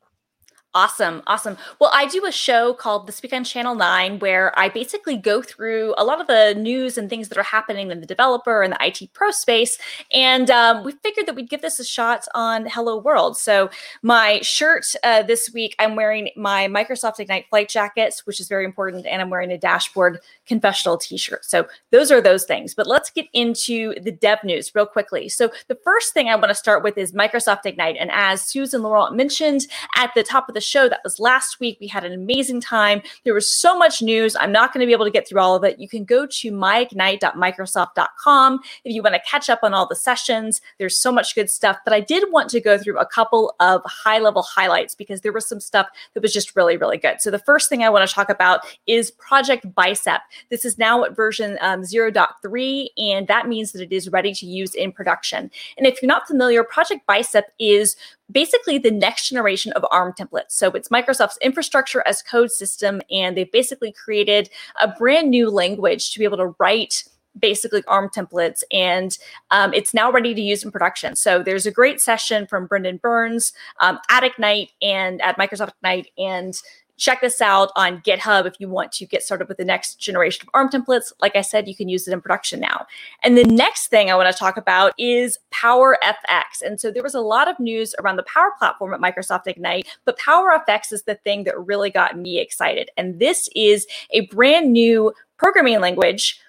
Awesome. 0.75 1.23
Awesome. 1.25 1.57
Well, 1.79 1.89
I 1.95 2.05
do 2.05 2.27
a 2.27 2.31
show 2.31 2.75
called 2.75 3.07
This 3.07 3.23
Week 3.23 3.33
on 3.33 3.43
Channel 3.43 3.73
9 3.73 4.19
where 4.19 4.57
I 4.57 4.69
basically 4.69 5.17
go 5.17 5.41
through 5.41 5.95
a 5.97 6.03
lot 6.03 6.21
of 6.21 6.27
the 6.27 6.53
news 6.53 6.95
and 6.95 7.09
things 7.09 7.27
that 7.29 7.39
are 7.39 7.43
happening 7.43 7.89
in 7.89 8.01
the 8.01 8.05
developer 8.05 8.61
and 8.61 8.73
the 8.73 8.85
IT 8.85 9.11
pro 9.13 9.31
space. 9.31 9.79
And 10.13 10.51
um, 10.51 10.83
we 10.83 10.91
figured 10.91 11.25
that 11.25 11.35
we'd 11.35 11.49
give 11.49 11.63
this 11.63 11.79
a 11.79 11.83
shot 11.83 12.27
on 12.35 12.67
Hello 12.67 12.99
World. 12.99 13.35
So, 13.35 13.71
my 14.03 14.41
shirt 14.41 14.85
uh, 15.03 15.23
this 15.23 15.51
week, 15.51 15.75
I'm 15.79 15.95
wearing 15.95 16.29
my 16.37 16.67
Microsoft 16.67 17.19
Ignite 17.19 17.49
flight 17.49 17.67
jackets, 17.67 18.27
which 18.27 18.39
is 18.39 18.47
very 18.47 18.63
important. 18.63 19.07
And 19.07 19.23
I'm 19.23 19.31
wearing 19.31 19.51
a 19.51 19.57
dashboard 19.57 20.19
confessional 20.45 20.99
t 20.99 21.17
shirt. 21.17 21.45
So, 21.45 21.67
those 21.89 22.11
are 22.11 22.21
those 22.21 22.45
things. 22.45 22.75
But 22.75 22.85
let's 22.85 23.09
get 23.09 23.25
into 23.33 23.99
the 24.01 24.11
dev 24.11 24.43
news 24.43 24.75
real 24.75 24.85
quickly. 24.85 25.29
So, 25.29 25.49
the 25.67 25.79
first 25.83 26.13
thing 26.13 26.27
I 26.27 26.35
want 26.35 26.49
to 26.49 26.55
start 26.55 26.83
with 26.83 26.95
is 26.95 27.11
Microsoft 27.11 27.65
Ignite. 27.65 27.97
And 27.99 28.11
as 28.11 28.43
Susan 28.43 28.83
Laurent 28.83 29.15
mentioned 29.15 29.65
at 29.95 30.11
the 30.13 30.21
top 30.21 30.47
of 30.47 30.53
the 30.53 30.58
the 30.59 30.65
show. 30.65 30.89
That 30.89 30.99
was 31.05 31.21
last 31.21 31.61
week. 31.61 31.77
We 31.79 31.87
had 31.87 32.03
an 32.03 32.11
amazing 32.11 32.59
time. 32.59 33.01
There 33.23 33.33
was 33.33 33.49
so 33.49 33.77
much 33.77 34.01
news. 34.01 34.35
I'm 34.37 34.51
not 34.51 34.73
going 34.73 34.81
to 34.81 34.85
be 34.85 34.91
able 34.91 35.05
to 35.05 35.11
get 35.11 35.25
through 35.25 35.39
all 35.39 35.55
of 35.55 35.63
it. 35.63 35.79
You 35.79 35.87
can 35.87 36.03
go 36.03 36.25
to 36.25 36.51
myignite.microsoft.com 36.51 38.59
if 38.83 38.93
you 38.93 39.01
want 39.01 39.15
to 39.15 39.21
catch 39.25 39.49
up 39.49 39.61
on 39.63 39.73
all 39.73 39.87
the 39.87 39.95
sessions. 39.95 40.59
There's 40.77 40.99
so 40.99 41.13
much 41.13 41.33
good 41.33 41.49
stuff. 41.49 41.77
But 41.85 41.93
I 41.93 42.01
did 42.01 42.25
want 42.29 42.49
to 42.49 42.59
go 42.59 42.77
through 42.77 42.99
a 42.99 43.05
couple 43.05 43.55
of 43.61 43.81
high 43.85 44.19
level 44.19 44.41
highlights 44.41 44.95
because 44.95 45.21
there 45.21 45.31
was 45.31 45.47
some 45.47 45.61
stuff 45.61 45.87
that 46.13 46.21
was 46.21 46.33
just 46.33 46.57
really, 46.57 46.75
really 46.75 46.97
good. 46.97 47.21
So 47.21 47.31
the 47.31 47.39
first 47.39 47.69
thing 47.69 47.81
I 47.81 47.89
want 47.89 48.05
to 48.07 48.13
talk 48.13 48.29
about 48.29 48.59
is 48.85 49.11
Project 49.11 49.73
Bicep. 49.73 50.19
This 50.49 50.65
is 50.65 50.77
now 50.77 51.05
at 51.05 51.15
version 51.15 51.57
um, 51.61 51.83
0.3, 51.83 52.87
and 52.97 53.27
that 53.27 53.47
means 53.47 53.71
that 53.71 53.81
it 53.81 53.93
is 53.93 54.09
ready 54.09 54.33
to 54.33 54.45
use 54.45 54.75
in 54.75 54.91
production. 54.91 55.49
And 55.77 55.87
if 55.87 56.01
you're 56.01 56.07
not 56.07 56.27
familiar, 56.27 56.65
Project 56.65 57.05
Bicep 57.07 57.45
is 57.59 57.95
basically 58.31 58.77
the 58.77 58.91
next 58.91 59.29
generation 59.29 59.71
of 59.73 59.85
ARM 59.91 60.13
templates. 60.13 60.51
So 60.51 60.71
it's 60.71 60.89
Microsoft's 60.89 61.37
infrastructure 61.41 62.03
as 62.05 62.21
code 62.21 62.51
system, 62.51 63.01
and 63.11 63.35
they've 63.35 63.51
basically 63.51 63.91
created 63.91 64.49
a 64.81 64.87
brand 64.87 65.29
new 65.29 65.49
language 65.49 66.11
to 66.11 66.19
be 66.19 66.25
able 66.25 66.37
to 66.37 66.55
write 66.59 67.03
basically 67.37 67.83
ARM 67.87 68.09
templates, 68.09 68.63
and 68.71 69.17
um, 69.51 69.73
it's 69.73 69.93
now 69.93 70.11
ready 70.11 70.33
to 70.33 70.41
use 70.41 70.63
in 70.63 70.71
production. 70.71 71.15
So 71.15 71.41
there's 71.41 71.65
a 71.65 71.71
great 71.71 72.01
session 72.01 72.47
from 72.47 72.65
Brendan 72.65 72.97
Burns 72.97 73.53
um, 73.79 73.99
at 74.09 74.23
Ignite 74.23 74.71
and 74.81 75.21
at 75.21 75.37
Microsoft 75.37 75.71
Ignite, 75.77 76.07
and 76.17 76.59
check 76.99 77.21
this 77.21 77.41
out 77.41 77.71
on 77.75 78.01
GitHub 78.01 78.45
if 78.45 78.55
you 78.59 78.69
want 78.69 78.91
to 78.91 79.05
get 79.05 79.23
started 79.23 79.47
with 79.47 79.57
the 79.57 79.65
next 79.65 79.95
generation 79.95 80.43
of 80.43 80.49
ARM 80.53 80.69
templates. 80.69 81.11
Like 81.21 81.35
I 81.35 81.41
said, 81.41 81.67
you 81.67 81.75
can 81.75 81.89
use 81.89 82.07
it 82.07 82.13
in 82.13 82.21
production 82.21 82.59
now. 82.59 82.85
And 83.23 83.37
the 83.37 83.45
next 83.45 83.87
thing 83.87 84.11
I 84.11 84.15
want 84.15 84.31
to 84.31 84.37
talk 84.37 84.57
about 84.57 84.93
is 84.99 85.39
PowerFX. 85.51 86.61
And 86.63 86.79
so 86.79 86.91
there 86.91 87.01
was 87.01 87.15
a 87.15 87.21
lot 87.21 87.47
of 87.47 87.59
news 87.59 87.95
around 87.99 88.17
the 88.17 88.23
Power 88.23 88.53
Platform 88.59 88.93
at 88.93 88.99
Microsoft 88.99 89.47
Ignite, 89.47 89.87
but 90.05 90.19
PowerFX 90.19 90.91
is 90.91 91.03
the 91.03 91.15
thing 91.15 91.45
that 91.45 91.59
really 91.59 91.89
got 91.89 92.17
me 92.17 92.39
excited. 92.39 92.91
And 92.97 93.19
this 93.19 93.49
is 93.55 93.87
a 94.11 94.27
brand 94.27 94.71
new 94.71 95.13
programming 95.37 95.79
language 95.79 96.39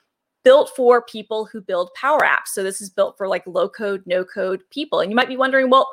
built 0.42 0.70
for 0.74 1.02
people 1.02 1.44
who 1.44 1.60
build 1.60 1.92
power 1.94 2.20
apps. 2.20 2.48
So 2.48 2.62
this 2.62 2.80
is 2.80 2.90
built 2.90 3.16
for 3.16 3.28
like 3.28 3.46
low 3.46 3.68
code, 3.68 4.02
no 4.06 4.24
code 4.24 4.62
people. 4.70 5.00
And 5.00 5.10
you 5.10 5.16
might 5.16 5.28
be 5.28 5.36
wondering, 5.36 5.70
well, 5.70 5.88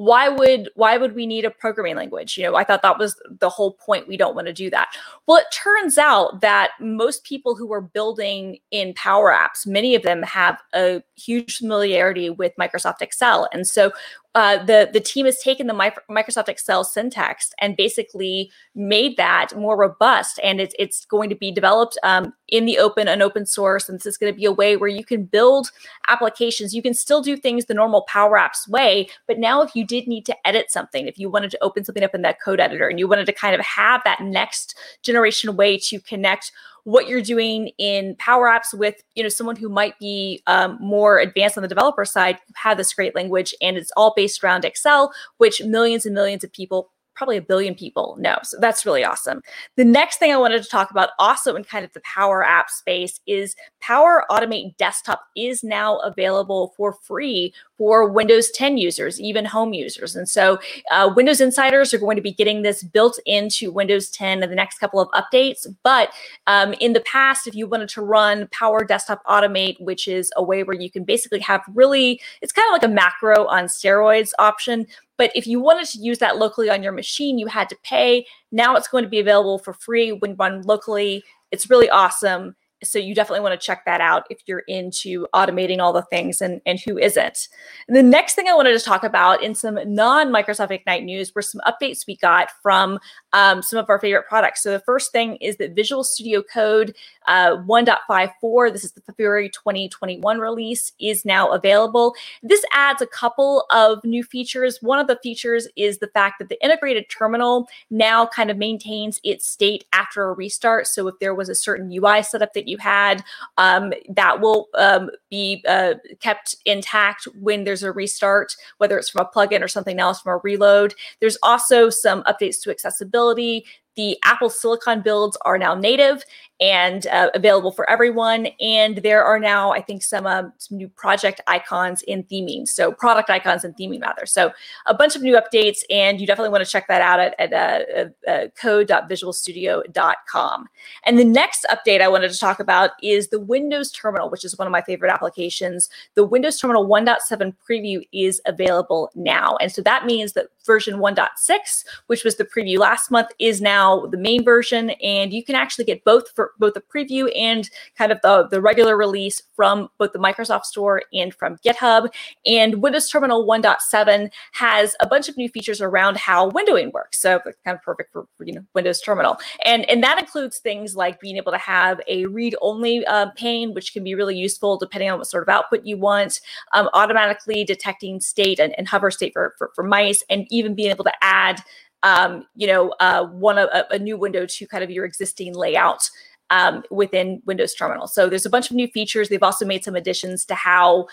why 0.00 0.30
would 0.30 0.70
why 0.76 0.96
would 0.96 1.14
we 1.14 1.26
need 1.26 1.44
a 1.44 1.50
programming 1.50 1.94
language? 1.94 2.38
You 2.38 2.44
know 2.44 2.56
i 2.56 2.64
thought 2.64 2.80
that 2.80 2.98
was 2.98 3.20
the 3.38 3.50
whole 3.50 3.72
point. 3.74 4.08
We 4.08 4.16
don't 4.16 4.34
want 4.34 4.46
to 4.46 4.52
do 4.52 4.70
that. 4.70 4.88
Well 5.26 5.36
it 5.36 5.44
turns 5.52 5.98
out 5.98 6.40
that 6.40 6.70
most 6.80 7.22
people 7.24 7.54
who 7.54 7.70
are 7.70 7.82
building 7.82 8.60
in 8.70 8.94
power 8.94 9.30
apps 9.30 9.66
many 9.66 9.94
of 9.94 10.02
them 10.02 10.22
have 10.22 10.58
a 10.74 11.02
huge 11.16 11.58
familiarity 11.58 12.30
with 12.30 12.52
microsoft 12.58 13.02
excel. 13.02 13.46
And 13.52 13.66
so 13.66 13.92
uh, 14.36 14.64
the 14.64 14.88
the 14.92 15.00
team 15.00 15.26
has 15.26 15.40
taken 15.40 15.66
the 15.66 15.92
Microsoft 16.08 16.48
Excel 16.48 16.84
syntax 16.84 17.52
and 17.60 17.76
basically 17.76 18.50
made 18.76 19.16
that 19.16 19.56
more 19.56 19.76
robust, 19.76 20.38
and 20.42 20.60
it's 20.60 20.74
it's 20.78 21.04
going 21.04 21.28
to 21.30 21.34
be 21.34 21.50
developed 21.50 21.98
um, 22.04 22.32
in 22.46 22.64
the 22.64 22.78
open 22.78 23.08
and 23.08 23.22
open 23.22 23.44
source. 23.44 23.88
And 23.88 23.98
this 23.98 24.06
is 24.06 24.16
going 24.16 24.32
to 24.32 24.36
be 24.36 24.44
a 24.44 24.52
way 24.52 24.76
where 24.76 24.88
you 24.88 25.04
can 25.04 25.24
build 25.24 25.72
applications. 26.06 26.74
You 26.74 26.82
can 26.82 26.94
still 26.94 27.22
do 27.22 27.36
things 27.36 27.64
the 27.64 27.74
normal 27.74 28.02
Power 28.02 28.38
Apps 28.38 28.68
way, 28.68 29.08
but 29.26 29.38
now 29.38 29.62
if 29.62 29.74
you 29.74 29.84
did 29.84 30.06
need 30.06 30.26
to 30.26 30.46
edit 30.46 30.70
something, 30.70 31.08
if 31.08 31.18
you 31.18 31.28
wanted 31.28 31.50
to 31.50 31.62
open 31.62 31.84
something 31.84 32.04
up 32.04 32.14
in 32.14 32.22
that 32.22 32.40
code 32.40 32.60
editor, 32.60 32.86
and 32.86 33.00
you 33.00 33.08
wanted 33.08 33.26
to 33.26 33.32
kind 33.32 33.54
of 33.54 33.60
have 33.62 34.00
that 34.04 34.20
next 34.20 34.78
generation 35.02 35.56
way 35.56 35.76
to 35.76 36.00
connect 36.00 36.52
what 36.84 37.08
you're 37.08 37.22
doing 37.22 37.70
in 37.78 38.16
Power 38.16 38.46
Apps 38.46 38.72
with 38.72 39.02
you 39.14 39.22
know 39.22 39.28
someone 39.28 39.56
who 39.56 39.68
might 39.68 39.98
be 39.98 40.42
um, 40.46 40.78
more 40.80 41.18
advanced 41.18 41.56
on 41.56 41.62
the 41.62 41.68
developer 41.68 42.04
side, 42.04 42.38
have 42.56 42.76
this 42.76 42.92
great 42.92 43.14
language, 43.14 43.54
and 43.60 43.76
it's 43.76 43.92
all 43.96 44.12
based 44.16 44.42
around 44.42 44.64
Excel, 44.64 45.12
which 45.38 45.62
millions 45.62 46.06
and 46.06 46.14
millions 46.14 46.44
of 46.44 46.52
people 46.52 46.90
probably 47.20 47.36
a 47.36 47.42
billion 47.42 47.74
people 47.74 48.16
know. 48.18 48.38
So 48.42 48.56
that's 48.58 48.86
really 48.86 49.04
awesome. 49.04 49.42
The 49.76 49.84
next 49.84 50.18
thing 50.18 50.32
I 50.32 50.38
wanted 50.38 50.62
to 50.62 50.68
talk 50.70 50.90
about, 50.90 51.10
also 51.18 51.54
in 51.54 51.64
kind 51.64 51.84
of 51.84 51.92
the 51.92 52.00
Power 52.00 52.42
App 52.42 52.70
space, 52.70 53.20
is 53.26 53.54
Power 53.82 54.24
Automate 54.30 54.74
Desktop 54.78 55.20
is 55.36 55.62
now 55.62 55.98
available 55.98 56.72
for 56.78 56.94
free 56.94 57.52
for 57.80 58.06
Windows 58.06 58.50
10 58.50 58.76
users, 58.76 59.18
even 59.18 59.46
home 59.46 59.72
users. 59.72 60.14
And 60.14 60.28
so 60.28 60.58
uh, 60.90 61.10
Windows 61.16 61.40
insiders 61.40 61.94
are 61.94 61.98
going 61.98 62.16
to 62.16 62.22
be 62.22 62.30
getting 62.30 62.60
this 62.60 62.82
built 62.82 63.18
into 63.24 63.72
Windows 63.72 64.10
10 64.10 64.42
in 64.42 64.50
the 64.50 64.54
next 64.54 64.76
couple 64.76 65.00
of 65.00 65.08
updates. 65.12 65.66
But 65.82 66.10
um, 66.46 66.74
in 66.74 66.92
the 66.92 67.00
past, 67.00 67.46
if 67.46 67.54
you 67.54 67.66
wanted 67.66 67.88
to 67.88 68.02
run 68.02 68.48
Power 68.52 68.84
Desktop 68.84 69.24
Automate, 69.24 69.80
which 69.80 70.08
is 70.08 70.30
a 70.36 70.42
way 70.42 70.62
where 70.62 70.78
you 70.78 70.90
can 70.90 71.04
basically 71.04 71.38
have 71.38 71.62
really, 71.72 72.20
it's 72.42 72.52
kind 72.52 72.68
of 72.68 72.72
like 72.72 72.90
a 72.90 72.94
macro 72.94 73.46
on 73.46 73.64
steroids 73.64 74.32
option, 74.38 74.86
but 75.16 75.30
if 75.34 75.46
you 75.46 75.58
wanted 75.58 75.86
to 75.86 76.00
use 76.00 76.18
that 76.18 76.36
locally 76.36 76.68
on 76.68 76.82
your 76.82 76.92
machine, 76.92 77.38
you 77.38 77.46
had 77.46 77.70
to 77.70 77.76
pay. 77.82 78.26
Now 78.52 78.76
it's 78.76 78.88
going 78.88 79.04
to 79.04 79.10
be 79.10 79.20
available 79.20 79.58
for 79.58 79.72
free 79.72 80.12
when 80.12 80.36
run 80.36 80.60
locally. 80.64 81.24
It's 81.50 81.70
really 81.70 81.88
awesome 81.88 82.56
so 82.82 82.98
you 82.98 83.14
definitely 83.14 83.40
want 83.40 83.58
to 83.58 83.64
check 83.64 83.84
that 83.84 84.00
out 84.00 84.24
if 84.30 84.40
you're 84.46 84.60
into 84.60 85.26
automating 85.34 85.80
all 85.80 85.92
the 85.92 86.02
things 86.02 86.40
and, 86.40 86.60
and 86.66 86.80
who 86.80 86.98
isn't. 86.98 87.48
And 87.88 87.96
the 87.96 88.02
next 88.02 88.34
thing 88.34 88.48
I 88.48 88.54
wanted 88.54 88.78
to 88.78 88.84
talk 88.84 89.04
about 89.04 89.42
in 89.42 89.54
some 89.54 89.78
non-Microsoft 89.86 90.70
Ignite 90.70 91.04
news 91.04 91.34
were 91.34 91.42
some 91.42 91.60
updates 91.66 92.06
we 92.06 92.16
got 92.16 92.50
from 92.62 92.98
um, 93.32 93.62
some 93.62 93.78
of 93.78 93.88
our 93.88 93.98
favorite 93.98 94.26
products. 94.28 94.62
So 94.62 94.72
the 94.72 94.80
first 94.80 95.12
thing 95.12 95.36
is 95.36 95.56
that 95.56 95.74
Visual 95.74 96.04
Studio 96.04 96.42
Code 96.42 96.94
uh, 97.26 97.56
1.54, 97.68 98.72
this 98.72 98.84
is 98.84 98.92
the 98.92 99.02
February 99.02 99.50
2021 99.50 100.38
release, 100.38 100.92
is 101.00 101.24
now 101.24 101.52
available. 101.52 102.14
This 102.42 102.64
adds 102.72 103.02
a 103.02 103.06
couple 103.06 103.66
of 103.70 104.02
new 104.04 104.24
features. 104.24 104.78
One 104.80 104.98
of 104.98 105.06
the 105.06 105.18
features 105.22 105.68
is 105.76 105.98
the 105.98 106.08
fact 106.08 106.38
that 106.38 106.48
the 106.48 106.62
integrated 106.64 107.08
terminal 107.10 107.68
now 107.90 108.26
kind 108.26 108.50
of 108.50 108.56
maintains 108.56 109.20
its 109.22 109.48
state 109.48 109.84
after 109.92 110.28
a 110.28 110.32
restart. 110.32 110.86
So 110.86 111.06
if 111.08 111.18
there 111.20 111.34
was 111.34 111.48
a 111.48 111.54
certain 111.54 111.92
UI 111.92 112.22
setup 112.22 112.54
that 112.54 112.69
you 112.70 112.78
had, 112.78 113.22
um, 113.58 113.92
that 114.08 114.40
will 114.40 114.68
um, 114.74 115.10
be 115.28 115.62
uh, 115.68 115.94
kept 116.20 116.56
intact 116.64 117.28
when 117.38 117.64
there's 117.64 117.82
a 117.82 117.92
restart, 117.92 118.56
whether 118.78 118.96
it's 118.96 119.10
from 119.10 119.26
a 119.26 119.28
plugin 119.28 119.62
or 119.62 119.68
something 119.68 120.00
else 120.00 120.22
from 120.22 120.32
a 120.32 120.40
reload. 120.42 120.94
There's 121.20 121.36
also 121.42 121.90
some 121.90 122.22
updates 122.22 122.62
to 122.62 122.70
accessibility. 122.70 123.66
The 124.00 124.16
Apple 124.24 124.48
Silicon 124.48 125.02
builds 125.02 125.36
are 125.44 125.58
now 125.58 125.74
native 125.74 126.24
and 126.58 127.06
uh, 127.08 127.28
available 127.34 127.70
for 127.70 127.88
everyone. 127.90 128.46
And 128.58 128.96
there 128.98 129.22
are 129.22 129.38
now, 129.38 129.72
I 129.72 129.82
think, 129.82 130.02
some, 130.02 130.26
um, 130.26 130.54
some 130.56 130.78
new 130.78 130.88
project 130.88 131.42
icons 131.46 132.00
in 132.02 132.24
theming. 132.24 132.66
So 132.66 132.92
product 132.92 133.28
icons 133.28 133.62
in 133.62 133.74
theming, 133.74 134.00
rather. 134.00 134.24
So 134.24 134.52
a 134.86 134.94
bunch 134.94 135.16
of 135.16 135.22
new 135.22 135.38
updates, 135.38 135.80
and 135.90 136.18
you 136.18 136.26
definitely 136.26 136.48
want 136.48 136.64
to 136.64 136.70
check 136.70 136.88
that 136.88 137.02
out 137.02 137.20
at, 137.20 137.38
at 137.38 137.52
uh, 137.52 137.80
uh, 137.94 138.06
uh 138.30 138.48
code.visualstudio.com. 138.60 140.68
And 141.04 141.18
the 141.18 141.24
next 141.24 141.66
update 141.70 142.00
I 142.00 142.08
wanted 142.08 142.30
to 142.30 142.38
talk 142.38 142.58
about 142.58 142.92
is 143.02 143.28
the 143.28 143.40
Windows 143.40 143.90
Terminal, 143.90 144.30
which 144.30 144.46
is 144.46 144.56
one 144.56 144.66
of 144.66 144.72
my 144.72 144.80
favorite 144.80 145.12
applications. 145.12 145.90
The 146.14 146.24
Windows 146.24 146.58
Terminal 146.58 146.88
1.7 146.88 147.54
preview 147.68 148.00
is 148.14 148.40
available 148.46 149.10
now. 149.14 149.58
And 149.60 149.70
so 149.70 149.82
that 149.82 150.06
means 150.06 150.32
that 150.32 150.46
version 150.66 150.98
1.6, 150.98 151.84
which 152.06 152.24
was 152.24 152.36
the 152.36 152.44
preview 152.44 152.78
last 152.78 153.10
month, 153.10 153.28
is 153.38 153.60
now 153.60 154.06
the 154.06 154.16
main 154.18 154.44
version. 154.44 154.90
And 155.02 155.32
you 155.32 155.44
can 155.44 155.54
actually 155.54 155.84
get 155.84 156.04
both 156.04 156.30
for 156.34 156.52
both 156.58 156.74
the 156.74 156.82
preview 156.82 157.30
and 157.36 157.68
kind 157.96 158.12
of 158.12 158.20
the, 158.22 158.48
the 158.48 158.60
regular 158.60 158.96
release 158.96 159.42
from 159.56 159.88
both 159.98 160.12
the 160.12 160.18
Microsoft 160.18 160.64
Store 160.64 161.02
and 161.12 161.34
from 161.34 161.56
GitHub. 161.58 162.08
And 162.46 162.82
Windows 162.82 163.08
Terminal 163.08 163.46
1.7 163.46 164.30
has 164.52 164.96
a 165.00 165.06
bunch 165.06 165.28
of 165.28 165.36
new 165.36 165.48
features 165.48 165.80
around 165.80 166.16
how 166.16 166.50
windowing 166.50 166.92
works. 166.92 167.20
So 167.20 167.40
kind 167.64 167.76
of 167.76 167.82
perfect 167.82 168.12
for, 168.12 168.26
for 168.36 168.44
you 168.44 168.52
know 168.52 168.64
Windows 168.74 169.00
Terminal. 169.00 169.38
And, 169.64 169.88
and 169.88 170.02
that 170.02 170.18
includes 170.18 170.58
things 170.58 170.96
like 170.96 171.20
being 171.20 171.36
able 171.36 171.52
to 171.52 171.58
have 171.58 172.00
a 172.08 172.26
read-only 172.26 173.04
uh, 173.06 173.30
pane, 173.36 173.74
which 173.74 173.92
can 173.92 174.04
be 174.04 174.14
really 174.14 174.36
useful 174.36 174.78
depending 174.78 175.10
on 175.10 175.18
what 175.18 175.26
sort 175.26 175.42
of 175.42 175.48
output 175.48 175.84
you 175.84 175.96
want, 175.96 176.40
um, 176.72 176.88
automatically 176.92 177.64
detecting 177.64 178.20
state 178.20 178.58
and, 178.58 178.76
and 178.78 178.88
hover 178.88 179.10
state 179.10 179.32
for, 179.32 179.54
for, 179.58 179.70
for 179.74 179.84
mice, 179.84 180.22
and 180.30 180.46
even 180.50 180.74
being 180.74 180.90
able 180.90 181.04
to 181.04 181.12
add 181.22 181.62
um, 182.02 182.46
you 182.56 182.66
know, 182.66 182.94
uh, 183.00 183.26
one 183.26 183.58
a, 183.58 183.86
a 183.90 183.98
new 183.98 184.16
window 184.16 184.46
to 184.46 184.66
kind 184.66 184.82
of 184.82 184.90
your 184.90 185.04
existing 185.04 185.54
layout 185.54 186.08
um, 186.50 186.82
within 186.90 187.42
Windows 187.46 187.74
Terminal. 187.74 188.06
So 188.06 188.28
there's 188.28 188.46
a 188.46 188.50
bunch 188.50 188.70
of 188.70 188.76
new 188.76 188.88
features. 188.88 189.28
They've 189.28 189.42
also 189.42 189.66
made 189.66 189.84
some 189.84 189.94
additions 189.94 190.44
to 190.46 190.54
how 190.54 191.06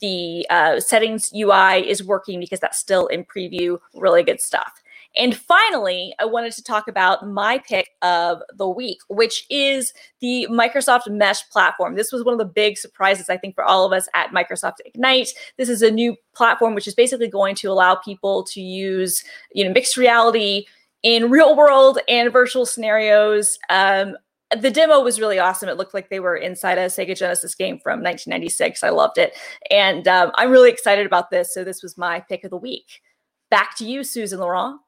the 0.00 0.46
uh, 0.50 0.80
settings 0.80 1.32
UI 1.34 1.88
is 1.88 2.04
working 2.04 2.40
because 2.40 2.60
that's 2.60 2.78
still 2.78 3.06
in 3.08 3.24
preview. 3.24 3.78
Really 3.94 4.22
good 4.22 4.40
stuff. 4.40 4.72
And 5.16 5.36
finally, 5.36 6.14
I 6.18 6.24
wanted 6.24 6.52
to 6.54 6.62
talk 6.62 6.88
about 6.88 7.26
my 7.26 7.58
pick 7.58 7.90
of 8.02 8.42
the 8.56 8.68
week, 8.68 8.98
which 9.08 9.46
is 9.50 9.92
the 10.20 10.46
Microsoft 10.50 11.08
Mesh 11.08 11.48
platform. 11.50 11.94
This 11.94 12.12
was 12.12 12.24
one 12.24 12.34
of 12.34 12.38
the 12.38 12.44
big 12.44 12.76
surprises, 12.76 13.28
I 13.28 13.36
think, 13.36 13.54
for 13.54 13.64
all 13.64 13.86
of 13.86 13.92
us 13.92 14.08
at 14.14 14.30
Microsoft 14.30 14.76
Ignite. 14.84 15.30
This 15.56 15.68
is 15.68 15.82
a 15.82 15.90
new 15.90 16.16
platform 16.34 16.74
which 16.74 16.88
is 16.88 16.94
basically 16.94 17.28
going 17.28 17.54
to 17.56 17.70
allow 17.70 17.94
people 17.94 18.44
to 18.44 18.60
use, 18.60 19.22
you 19.52 19.64
know, 19.64 19.72
mixed 19.72 19.96
reality 19.96 20.66
in 21.02 21.30
real 21.30 21.54
world 21.54 21.98
and 22.08 22.32
virtual 22.32 22.64
scenarios 22.64 23.58
um, 23.68 24.16
the 24.60 24.70
demo 24.70 25.00
was 25.00 25.20
really 25.20 25.38
awesome. 25.38 25.68
It 25.68 25.76
looked 25.76 25.94
like 25.94 26.10
they 26.10 26.20
were 26.20 26.36
inside 26.36 26.78
a 26.78 26.86
Sega 26.86 27.16
Genesis 27.16 27.54
game 27.54 27.78
from 27.78 28.02
1996. 28.02 28.84
I 28.84 28.90
loved 28.90 29.18
it. 29.18 29.36
And 29.70 30.06
um, 30.06 30.30
I'm 30.34 30.50
really 30.50 30.70
excited 30.70 31.06
about 31.06 31.30
this. 31.30 31.52
So 31.52 31.64
this 31.64 31.82
was 31.82 31.98
my 31.98 32.20
pick 32.20 32.44
of 32.44 32.50
the 32.50 32.56
week. 32.56 33.00
Back 33.50 33.76
to 33.78 33.86
you, 33.86 34.04
Susan 34.04 34.40
Laurent. 34.40 34.80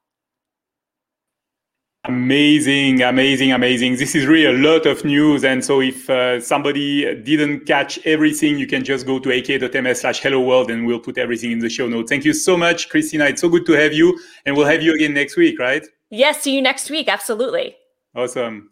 Amazing, 2.08 3.02
amazing, 3.02 3.50
amazing. 3.50 3.96
This 3.96 4.14
is 4.14 4.26
really 4.26 4.44
a 4.46 4.52
lot 4.52 4.86
of 4.86 5.04
news. 5.04 5.44
And 5.44 5.64
so 5.64 5.80
if 5.80 6.08
uh, 6.08 6.40
somebody 6.40 7.20
didn't 7.22 7.66
catch 7.66 7.98
everything, 8.06 8.58
you 8.58 8.66
can 8.68 8.84
just 8.84 9.06
go 9.06 9.18
to 9.18 9.32
aka.ms 9.32 10.02
slash 10.02 10.20
hello 10.20 10.40
world 10.40 10.70
and 10.70 10.86
we'll 10.86 11.00
put 11.00 11.18
everything 11.18 11.50
in 11.50 11.58
the 11.58 11.68
show 11.68 11.88
notes. 11.88 12.08
Thank 12.08 12.24
you 12.24 12.32
so 12.32 12.56
much, 12.56 12.90
Christina. 12.90 13.24
It's 13.24 13.40
so 13.40 13.48
good 13.48 13.66
to 13.66 13.72
have 13.72 13.92
you. 13.92 14.16
And 14.44 14.56
we'll 14.56 14.66
have 14.66 14.82
you 14.82 14.94
again 14.94 15.14
next 15.14 15.36
week, 15.36 15.58
right? 15.58 15.84
Yes, 16.10 16.42
see 16.42 16.54
you 16.54 16.62
next 16.62 16.90
week. 16.90 17.08
Absolutely. 17.08 17.76
Awesome. 18.14 18.70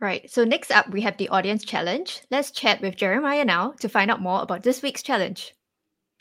Right. 0.00 0.28
So 0.28 0.44
next 0.44 0.72
up, 0.72 0.90
we 0.90 1.02
have 1.02 1.16
the 1.18 1.28
audience 1.28 1.64
challenge. 1.64 2.20
Let's 2.32 2.50
chat 2.50 2.80
with 2.82 2.96
Jeremiah 2.96 3.44
now 3.44 3.74
to 3.78 3.88
find 3.88 4.10
out 4.10 4.20
more 4.20 4.42
about 4.42 4.64
this 4.64 4.82
week's 4.82 5.04
challenge. 5.04 5.54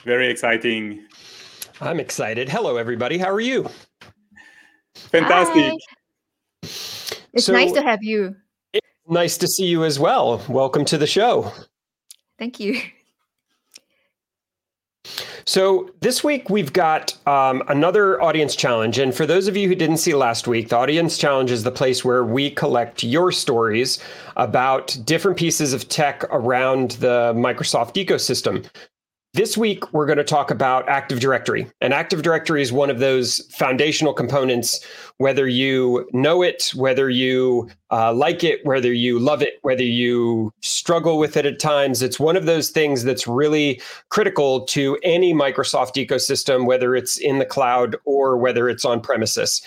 Very 0.06 0.30
exciting. 0.30 1.06
I'm 1.82 2.00
excited. 2.00 2.50
Hello, 2.50 2.78
everybody. 2.78 3.18
How 3.18 3.32
are 3.32 3.42
you? 3.42 3.68
Fantastic. 4.96 5.72
Hi. 5.72 5.78
It's 7.34 7.46
So- 7.46 7.54
nice 7.54 7.72
to 7.74 7.82
have 7.82 8.04
you. 8.04 8.36
Nice 9.08 9.38
to 9.38 9.48
see 9.48 9.66
you 9.66 9.84
as 9.84 10.00
well. 10.00 10.42
Welcome 10.48 10.86
to 10.86 10.98
the 10.98 11.08
show. 11.08 11.52
Thank 12.40 12.60
you. 12.60 12.82
So, 15.46 15.90
this 16.00 16.24
week 16.24 16.50
we've 16.50 16.72
got 16.72 17.18
um, 17.28 17.64
another 17.68 18.22
audience 18.22 18.56
challenge. 18.56 18.98
And 18.98 19.14
for 19.14 19.26
those 19.26 19.50
of 19.50 19.58
you 19.58 19.68
who 19.68 19.76
didn't 19.76 19.98
see 19.98 20.14
last 20.16 20.48
week, 20.48 20.70
the 20.70 20.78
audience 20.78 21.18
challenge 21.18 21.52
is 21.52 21.64
the 21.64 21.72
place 21.72 22.06
where 22.06 22.24
we 22.24 22.50
collect 22.50 23.04
your 23.04 23.30
stories 23.34 24.00
about 24.38 24.98
different 25.04 25.38
pieces 25.38 25.74
of 25.74 25.90
tech 25.90 26.24
around 26.32 26.92
the 26.92 27.34
Microsoft 27.36 27.96
ecosystem. 27.96 28.66
This 29.36 29.58
week, 29.58 29.92
we're 29.92 30.06
going 30.06 30.20
to 30.20 30.24
talk 30.24 30.52
about 30.52 30.88
Active 30.88 31.20
Directory. 31.20 31.66
And 31.82 31.92
Active 31.92 32.22
Directory 32.22 32.62
is 32.62 32.72
one 32.72 32.92
of 32.92 33.00
those 33.00 33.40
foundational 33.48 34.14
components, 34.14 34.86
whether 35.18 35.48
you 35.48 36.08
know 36.12 36.42
it, 36.42 36.72
whether 36.76 37.10
you 37.10 37.70
uh, 37.92 38.12
like 38.12 38.44
it, 38.44 38.66
whether 38.66 38.92
you 38.92 39.20
love 39.20 39.42
it, 39.42 39.60
whether 39.62 39.84
you 39.84 40.52
struggle 40.62 41.20
with 41.20 41.38
it 41.38 41.46
at 41.46 41.60
times. 41.60 42.02
It's 42.02 42.20
one 42.20 42.36
of 42.36 42.46
those 42.46 42.70
things 42.70 43.04
that's 43.04 43.28
really 43.28 43.80
critical 44.10 44.66
to 44.66 44.98
any 45.04 45.34
Microsoft 45.34 46.04
ecosystem, 46.04 46.66
whether 46.66 46.96
it's 46.96 47.18
in 47.18 47.38
the 47.38 47.46
cloud 47.46 47.96
or 48.06 48.38
whether 48.38 48.68
it's 48.68 48.84
on 48.84 49.00
premises. 49.00 49.62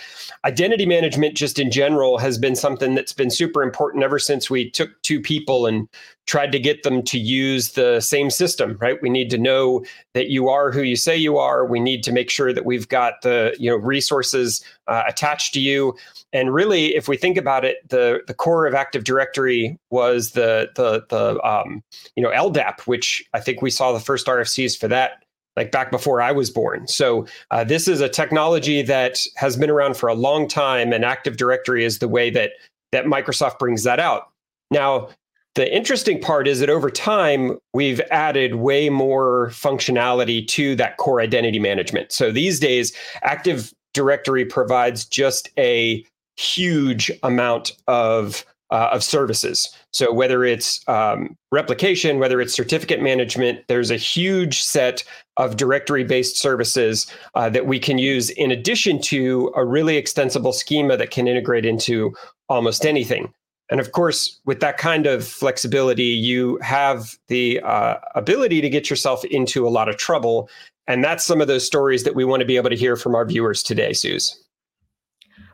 Identity 0.44 0.86
management, 0.86 1.36
just 1.36 1.58
in 1.58 1.70
general, 1.70 2.18
has 2.18 2.36
been 2.36 2.56
something 2.56 2.94
that's 2.94 3.12
been 3.12 3.30
super 3.30 3.62
important 3.62 4.02
ever 4.02 4.18
since 4.18 4.50
we 4.50 4.70
took 4.70 4.90
two 5.02 5.20
people 5.20 5.66
and 5.66 5.88
tried 6.26 6.50
to 6.50 6.58
get 6.58 6.82
them 6.82 7.02
to 7.04 7.18
use 7.18 7.72
the 7.72 8.00
same 8.00 8.30
system, 8.30 8.76
right? 8.80 9.00
We 9.00 9.08
need 9.08 9.30
to 9.30 9.38
know 9.38 9.84
that 10.14 10.28
you 10.28 10.48
are 10.48 10.72
who 10.72 10.82
you 10.82 10.96
say 10.96 11.16
you 11.16 11.38
are. 11.38 11.64
We 11.64 11.78
need 11.78 12.02
to 12.02 12.12
make 12.12 12.30
sure 12.30 12.52
that 12.52 12.64
we've 12.64 12.88
got 12.88 13.22
the 13.22 13.54
you 13.58 13.70
know 13.70 13.76
resources 13.76 14.64
uh, 14.88 15.02
attached 15.06 15.54
to 15.54 15.60
you. 15.60 15.96
And 16.32 16.52
really, 16.52 16.94
if 16.94 17.08
we 17.08 17.16
think 17.16 17.36
about 17.36 17.64
it, 17.64 17.88
the 17.88 18.20
the 18.26 18.34
core 18.34 18.66
of 18.66 18.74
Active 18.74 19.04
Directory 19.04 19.78
was 19.90 20.32
the 20.32 20.70
the 20.74 21.04
the 21.08 21.42
um, 21.46 21.82
you 22.14 22.22
know 22.22 22.30
LDAP, 22.30 22.80
which 22.86 23.24
I 23.34 23.40
think 23.40 23.62
we 23.62 23.70
saw 23.70 23.92
the 23.92 24.00
first 24.00 24.26
RFCs 24.26 24.78
for 24.78 24.88
that 24.88 25.22
like 25.56 25.72
back 25.72 25.90
before 25.90 26.20
I 26.20 26.32
was 26.32 26.50
born. 26.50 26.86
So 26.86 27.26
uh, 27.50 27.64
this 27.64 27.88
is 27.88 28.00
a 28.00 28.08
technology 28.08 28.82
that 28.82 29.24
has 29.36 29.56
been 29.56 29.70
around 29.70 29.96
for 29.96 30.08
a 30.08 30.14
long 30.14 30.46
time, 30.46 30.92
and 30.92 31.04
Active 31.04 31.36
Directory 31.36 31.84
is 31.84 31.98
the 31.98 32.08
way 32.08 32.30
that 32.30 32.52
that 32.92 33.06
Microsoft 33.06 33.58
brings 33.58 33.82
that 33.84 33.98
out. 33.98 34.30
Now, 34.70 35.08
the 35.54 35.74
interesting 35.74 36.20
part 36.20 36.46
is 36.46 36.60
that 36.60 36.68
over 36.68 36.90
time, 36.90 37.58
we've 37.72 38.00
added 38.10 38.56
way 38.56 38.90
more 38.90 39.48
functionality 39.48 40.46
to 40.48 40.76
that 40.76 40.98
core 40.98 41.20
identity 41.20 41.58
management. 41.58 42.12
So 42.12 42.30
these 42.30 42.60
days, 42.60 42.92
Active 43.22 43.72
Directory 43.96 44.44
provides 44.44 45.04
just 45.04 45.48
a 45.58 46.04
huge 46.36 47.10
amount 47.22 47.72
of 47.88 48.44
uh, 48.70 48.90
of 48.92 49.02
services. 49.02 49.72
So 49.92 50.12
whether 50.12 50.44
it's 50.44 50.86
um, 50.88 51.36
replication, 51.52 52.18
whether 52.18 52.40
it's 52.40 52.52
certificate 52.52 53.00
management, 53.00 53.60
there's 53.68 53.90
a 53.90 53.96
huge 53.96 54.60
set 54.60 55.04
of 55.36 55.56
directory-based 55.56 56.36
services 56.36 57.06
uh, 57.36 57.48
that 57.50 57.66
we 57.66 57.78
can 57.78 57.98
use 57.98 58.30
in 58.30 58.50
addition 58.50 59.00
to 59.02 59.52
a 59.54 59.64
really 59.64 59.96
extensible 59.96 60.52
schema 60.52 60.96
that 60.96 61.10
can 61.10 61.28
integrate 61.28 61.64
into 61.64 62.12
almost 62.48 62.84
anything. 62.84 63.32
And 63.70 63.80
of 63.80 63.92
course, 63.92 64.40
with 64.44 64.60
that 64.60 64.78
kind 64.78 65.06
of 65.06 65.26
flexibility, 65.26 66.04
you 66.04 66.58
have 66.60 67.16
the 67.28 67.60
uh, 67.60 67.96
ability 68.14 68.60
to 68.60 68.68
get 68.68 68.90
yourself 68.90 69.24
into 69.24 69.66
a 69.66 69.70
lot 69.70 69.88
of 69.88 69.96
trouble. 69.96 70.48
And 70.88 71.02
that's 71.02 71.24
some 71.24 71.40
of 71.40 71.48
those 71.48 71.66
stories 71.66 72.04
that 72.04 72.14
we 72.14 72.24
want 72.24 72.40
to 72.40 72.46
be 72.46 72.56
able 72.56 72.70
to 72.70 72.76
hear 72.76 72.96
from 72.96 73.14
our 73.14 73.24
viewers 73.24 73.62
today, 73.62 73.92
Suze. 73.92 74.42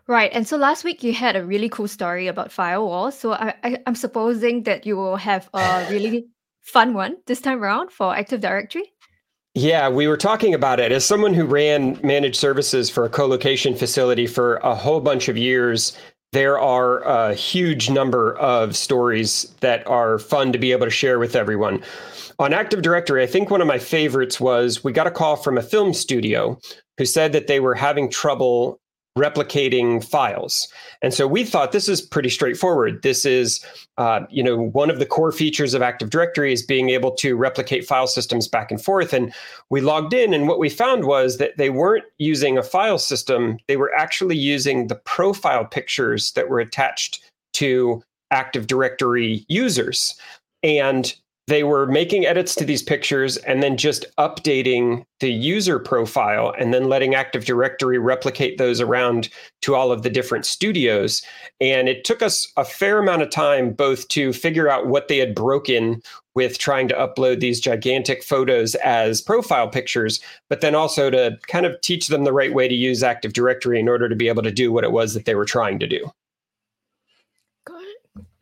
Right. 0.07 0.31
And 0.33 0.47
so 0.47 0.57
last 0.57 0.85
week 0.85 1.03
you 1.03 1.13
had 1.13 1.37
a 1.37 1.45
really 1.45 1.69
cool 1.69 1.89
story 1.89 2.27
about 2.27 2.51
firewalls. 2.51 3.15
So 3.15 3.33
I, 3.33 3.55
I, 3.63 3.79
I'm 3.87 3.95
supposing 3.95 4.65
that 4.65 4.85
you 4.85 4.97
will 4.97 5.17
have 5.17 5.49
a 5.55 5.87
really 5.91 6.27
fun 6.61 6.93
one 6.93 7.17
this 7.27 7.41
time 7.41 7.63
around 7.63 7.93
for 7.93 8.15
Active 8.15 8.41
Directory. 8.41 8.93
Yeah, 9.55 9.91
we 9.91 10.09
were 10.09 10.17
talking 10.17 10.55
about 10.55 10.81
it. 10.81 10.93
As 10.93 11.05
someone 11.05 11.35
who 11.35 11.45
ran 11.45 12.01
managed 12.03 12.37
services 12.37 12.89
for 12.89 13.05
a 13.05 13.11
co 13.11 13.27
location 13.27 13.75
facility 13.75 14.27
for 14.27 14.57
a 14.57 14.75
whole 14.75 15.01
bunch 15.01 15.29
of 15.29 15.37
years, 15.37 15.97
there 16.33 16.59
are 16.59 17.01
a 17.01 17.35
huge 17.35 17.91
number 17.91 18.35
of 18.39 18.75
stories 18.75 19.55
that 19.61 19.87
are 19.87 20.19
fun 20.19 20.53
to 20.53 20.59
be 20.59 20.73
able 20.73 20.87
to 20.87 20.91
share 20.91 21.19
with 21.19 21.37
everyone. 21.37 21.83
On 22.39 22.53
Active 22.53 22.83
Directory, 22.83 23.23
I 23.23 23.27
think 23.27 23.51
one 23.51 23.61
of 23.61 23.67
my 23.67 23.79
favorites 23.79 24.41
was 24.41 24.83
we 24.83 24.93
got 24.93 25.07
a 25.07 25.11
call 25.11 25.37
from 25.37 25.59
a 25.59 25.63
film 25.63 25.93
studio 25.93 26.59
who 26.99 27.05
said 27.05 27.33
that 27.33 27.47
they 27.47 27.61
were 27.61 27.75
having 27.75 28.11
trouble 28.11 28.81
replicating 29.19 30.03
files. 30.03 30.69
And 31.03 31.13
so 31.13 31.27
we 31.27 31.45
thought 31.45 31.73
this 31.73 31.89
is 31.89 32.01
pretty 32.01 32.31
straightforward. 32.31 33.03
This 33.03 33.27
is, 33.27 33.65
uh, 33.99 34.21
you 34.31 34.43
know, 34.43 34.57
one 34.57 34.91
of 34.91 34.99
the 34.99 35.07
core 35.07 35.33
features 35.33 35.75
of 35.75 35.83
Active 35.83 36.09
Directory 36.09 36.53
is 36.53 36.63
being 36.63 36.89
able 36.89 37.11
to 37.13 37.37
replicate 37.37 37.87
file 37.87 38.07
systems 38.07 38.49
back 38.49 38.71
and 38.71 38.83
forth. 38.83 39.13
And 39.13 39.35
we 39.69 39.83
logged 39.83 40.15
in, 40.15 40.33
and 40.33 40.49
what 40.49 40.59
we 40.59 40.71
found 40.71 41.05
was 41.05 41.37
that 41.39 41.57
they 41.59 41.69
weren't 41.69 42.05
using 42.19 42.57
a 42.57 42.63
file 42.63 42.99
system, 42.99 43.59
they 43.69 43.77
were 43.77 43.95
actually 43.95 44.37
using 44.37 44.87
the 44.87 44.95
profile 44.95 45.65
pictures 45.65 46.33
that 46.33 46.49
were 46.49 46.61
attached 46.61 47.23
to 47.55 48.03
Active 48.31 48.67
Directory 48.67 49.45
users. 49.49 50.15
And 50.63 51.15
they 51.49 51.65
were 51.65 51.87
making 51.87 52.25
edits 52.25 52.55
to 52.55 52.65
these 52.65 52.83
pictures 52.83 53.37
and 53.39 53.63
then 53.63 53.77
just 53.77 54.05
updating 54.17 55.05
the 55.21 55.31
user 55.31 55.79
profile 55.79 56.55
and 56.59 56.73
then 56.73 56.89
letting 56.89 57.15
Active 57.15 57.45
Directory 57.45 57.99
replicate 57.99 58.59
those 58.59 58.81
around 58.81 59.29
to 59.63 59.75
all 59.75 59.91
of 59.91 60.03
the 60.03 60.11
different 60.11 60.47
studios. 60.47 61.21
And 61.61 61.89
it 61.89 62.05
took 62.05 62.23
us 62.23 62.51
a 62.57 62.65
fair 62.65 62.99
amount 62.99 63.23
of 63.23 63.31
time 63.31 63.73
both 63.73 64.07
to 64.09 64.33
figure 64.33 64.69
out 64.69 64.87
what 64.87 65.09
they 65.09 65.19
had 65.19 65.35
broken 65.35 66.01
with 66.35 66.59
trying 66.59 66.89
to 66.89 66.95
upload 66.95 67.41
these 67.41 67.61
gigantic 67.61 68.23
photos 68.23 68.75
as 68.77 69.21
profile 69.21 69.69
pictures, 69.69 70.21
but 70.49 70.61
then 70.61 70.75
also 70.75 71.11
to 71.11 71.39
kind 71.49 71.67
of 71.67 71.79
teach 71.83 72.09
them 72.09 72.25
the 72.25 72.33
right 72.33 72.55
way 72.55 72.69
to 72.69 72.75
use 72.75 73.03
Active 73.03 73.33
Directory 73.33 73.81
in 73.81 73.89
order 73.89 74.09
to 74.09 74.17
be 74.17 74.29
able 74.29 74.43
to 74.43 74.53
do 74.53 74.73
what 74.73 74.85
it 74.85 74.93
was 74.93 75.13
that 75.15 75.25
they 75.25 75.35
were 75.35 75.45
trying 75.45 75.79
to 75.81 75.87
do. 75.89 76.11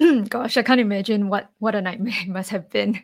Gosh, 0.29 0.57
I 0.57 0.63
can't 0.63 0.81
imagine 0.81 1.29
what 1.29 1.51
what 1.59 1.75
a 1.75 1.81
nightmare 1.81 2.15
it 2.23 2.29
must 2.29 2.51
have 2.51 2.69
been. 2.71 3.01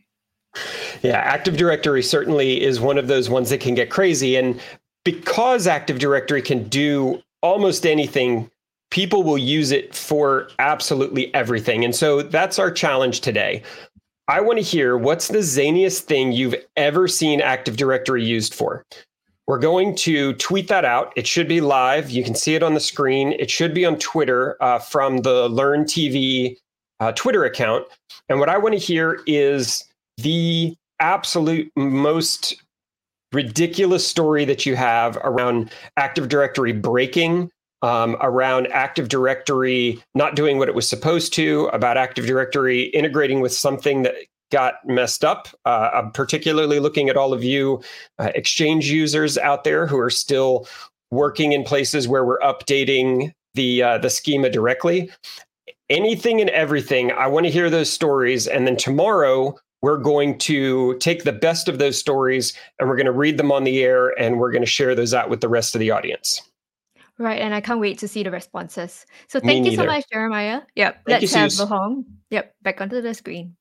Yeah, 1.02 1.18
Active 1.18 1.56
Directory 1.56 2.02
certainly 2.02 2.62
is 2.62 2.80
one 2.80 2.98
of 2.98 3.08
those 3.08 3.28
ones 3.28 3.50
that 3.50 3.60
can 3.60 3.74
get 3.74 3.90
crazy. 3.90 4.36
And 4.36 4.60
because 5.04 5.66
Active 5.66 5.98
Directory 5.98 6.40
can 6.40 6.68
do 6.68 7.22
almost 7.42 7.84
anything, 7.84 8.50
people 8.90 9.22
will 9.22 9.38
use 9.38 9.70
it 9.70 9.94
for 9.94 10.48
absolutely 10.58 11.32
everything. 11.34 11.84
And 11.84 11.94
so 11.94 12.22
that's 12.22 12.58
our 12.58 12.70
challenge 12.70 13.20
today. 13.20 13.62
I 14.28 14.40
want 14.40 14.58
to 14.58 14.64
hear 14.64 14.96
what's 14.96 15.28
the 15.28 15.38
zaniest 15.38 16.00
thing 16.00 16.32
you've 16.32 16.56
ever 16.76 17.06
seen 17.06 17.40
Active 17.40 17.76
Directory 17.76 18.24
used 18.24 18.54
for. 18.54 18.84
We're 19.46 19.60
going 19.60 19.94
to 19.96 20.32
tweet 20.34 20.66
that 20.68 20.84
out. 20.84 21.12
It 21.14 21.26
should 21.26 21.46
be 21.46 21.60
live. 21.60 22.10
You 22.10 22.24
can 22.24 22.34
see 22.34 22.56
it 22.56 22.62
on 22.64 22.74
the 22.74 22.80
screen. 22.80 23.32
It 23.38 23.50
should 23.50 23.72
be 23.72 23.84
on 23.84 23.98
Twitter 23.98 24.56
uh, 24.60 24.80
from 24.80 25.18
the 25.18 25.48
Learn 25.48 25.84
TV 25.84 26.56
uh, 27.00 27.12
Twitter 27.12 27.44
account. 27.44 27.86
And 28.28 28.40
what 28.40 28.48
I 28.48 28.58
want 28.58 28.74
to 28.74 28.78
hear 28.78 29.20
is 29.26 29.84
the 30.16 30.74
absolute 31.00 31.70
most 31.76 32.62
ridiculous 33.32 34.06
story 34.06 34.44
that 34.44 34.64
you 34.64 34.76
have 34.76 35.16
around 35.18 35.70
Active 35.96 36.28
Directory 36.28 36.72
breaking, 36.72 37.50
um, 37.82 38.16
around 38.20 38.68
Active 38.68 39.08
Directory 39.08 40.02
not 40.14 40.36
doing 40.36 40.58
what 40.58 40.68
it 40.68 40.74
was 40.74 40.88
supposed 40.88 41.34
to, 41.34 41.66
about 41.66 41.96
Active 41.96 42.26
Directory 42.26 42.84
integrating 42.84 43.40
with 43.40 43.52
something 43.52 44.02
that 44.02 44.14
got 44.52 44.74
messed 44.86 45.24
up. 45.24 45.48
Uh, 45.64 45.90
I'm 45.92 46.12
particularly 46.12 46.78
looking 46.78 47.08
at 47.08 47.16
all 47.16 47.32
of 47.32 47.42
you 47.42 47.82
uh, 48.18 48.30
Exchange 48.34 48.88
users 48.90 49.36
out 49.36 49.64
there 49.64 49.86
who 49.86 49.98
are 49.98 50.10
still 50.10 50.68
working 51.10 51.52
in 51.52 51.64
places 51.64 52.08
where 52.08 52.24
we're 52.24 52.40
updating 52.40 53.32
the 53.54 53.82
uh, 53.82 53.98
the 53.98 54.10
schema 54.10 54.50
directly. 54.50 55.10
Anything 55.88 56.40
and 56.40 56.50
everything. 56.50 57.12
I 57.12 57.28
want 57.28 57.46
to 57.46 57.52
hear 57.52 57.70
those 57.70 57.90
stories, 57.90 58.46
and 58.46 58.66
then 58.66 58.76
tomorrow 58.76 59.54
we're 59.82 59.98
going 59.98 60.38
to 60.38 60.96
take 60.98 61.24
the 61.24 61.32
best 61.32 61.68
of 61.68 61.78
those 61.78 61.98
stories 61.98 62.54
and 62.78 62.88
we're 62.88 62.96
going 62.96 63.06
to 63.06 63.12
read 63.12 63.36
them 63.36 63.52
on 63.52 63.64
the 63.64 63.84
air 63.84 64.08
and 64.18 64.38
we're 64.38 64.50
going 64.50 64.62
to 64.62 64.66
share 64.66 64.94
those 64.94 65.14
out 65.14 65.30
with 65.30 65.40
the 65.40 65.48
rest 65.48 65.74
of 65.74 65.78
the 65.78 65.90
audience. 65.90 66.42
Right, 67.18 67.40
and 67.40 67.54
I 67.54 67.60
can't 67.60 67.80
wait 67.80 67.98
to 67.98 68.08
see 68.08 68.22
the 68.22 68.30
responses. 68.30 69.06
So 69.28 69.40
thank 69.40 69.64
you 69.64 69.74
so 69.76 69.84
much, 69.84 70.04
Jeremiah. 70.12 70.62
Yep, 70.74 70.94
thank 71.06 71.22
let's 71.22 71.32
you, 71.32 71.38
have 71.38 71.70
Laurent. 71.70 72.06
Yep, 72.30 72.54
back 72.62 72.80
onto 72.80 73.00
the 73.00 73.14
screen. 73.14 73.56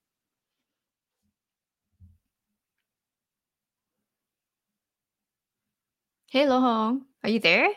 Hey, 6.31 6.49
Laurent, 6.49 7.03
are 7.23 7.29
you 7.29 7.39
there? 7.39 7.69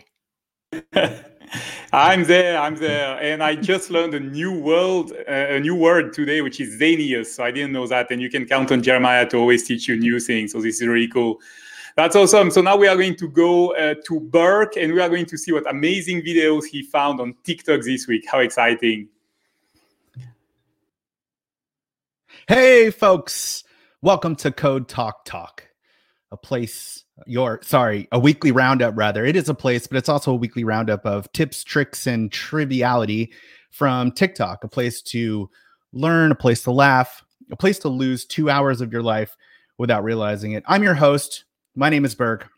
I'm 1.92 2.24
there, 2.24 2.58
I'm 2.58 2.76
there, 2.76 3.18
and 3.22 3.42
I 3.42 3.54
just 3.54 3.90
learned 3.90 4.14
a 4.14 4.20
new 4.20 4.52
world, 4.52 5.12
uh, 5.28 5.32
a 5.32 5.60
new 5.60 5.74
word 5.74 6.12
today, 6.12 6.42
which 6.42 6.60
is 6.60 6.78
Zanius. 6.80 7.26
So 7.26 7.44
I 7.44 7.50
didn't 7.50 7.72
know 7.72 7.86
that, 7.86 8.10
and 8.10 8.20
you 8.20 8.28
can 8.28 8.44
count 8.44 8.70
on 8.72 8.82
Jeremiah 8.82 9.26
to 9.30 9.38
always 9.38 9.66
teach 9.66 9.88
you 9.88 9.96
new 9.96 10.20
things. 10.20 10.52
So 10.52 10.60
this 10.60 10.80
is 10.80 10.86
really 10.86 11.08
cool. 11.08 11.40
That's 11.96 12.14
awesome. 12.14 12.50
So 12.50 12.60
now 12.60 12.76
we 12.76 12.86
are 12.86 12.94
going 12.94 13.16
to 13.16 13.28
go 13.28 13.74
uh, 13.74 13.94
to 14.06 14.20
Burke, 14.20 14.76
and 14.76 14.92
we 14.92 15.00
are 15.00 15.08
going 15.08 15.26
to 15.26 15.38
see 15.38 15.52
what 15.52 15.68
amazing 15.68 16.22
videos 16.22 16.64
he 16.64 16.82
found 16.82 17.20
on 17.20 17.34
TikTok 17.44 17.82
this 17.82 18.06
week. 18.06 18.24
How 18.30 18.40
exciting! 18.40 19.08
Hey, 22.46 22.90
folks! 22.90 23.64
Welcome 24.00 24.36
to 24.36 24.52
Code 24.52 24.88
Talk 24.88 25.24
Talk, 25.24 25.67
a 26.30 26.36
place 26.36 27.04
your 27.26 27.60
sorry, 27.62 28.08
a 28.12 28.18
weekly 28.18 28.52
roundup 28.52 28.96
rather. 28.96 29.24
It 29.24 29.36
is 29.36 29.48
a 29.48 29.54
place, 29.54 29.86
but 29.86 29.96
it's 29.96 30.08
also 30.08 30.32
a 30.32 30.36
weekly 30.36 30.64
roundup 30.64 31.04
of 31.04 31.30
tips, 31.32 31.64
tricks, 31.64 32.06
and 32.06 32.30
triviality 32.30 33.32
from 33.70 34.12
TikTok, 34.12 34.64
a 34.64 34.68
place 34.68 35.02
to 35.02 35.50
learn, 35.92 36.32
a 36.32 36.36
place 36.36 36.62
to 36.64 36.70
laugh, 36.70 37.24
a 37.50 37.56
place 37.56 37.78
to 37.80 37.88
lose 37.88 38.24
two 38.24 38.50
hours 38.50 38.80
of 38.80 38.92
your 38.92 39.02
life 39.02 39.36
without 39.78 40.04
realizing 40.04 40.52
it. 40.52 40.64
I'm 40.66 40.82
your 40.82 40.94
host. 40.94 41.44
My 41.74 41.88
name 41.88 42.04
is 42.04 42.14
Burke. 42.14 42.48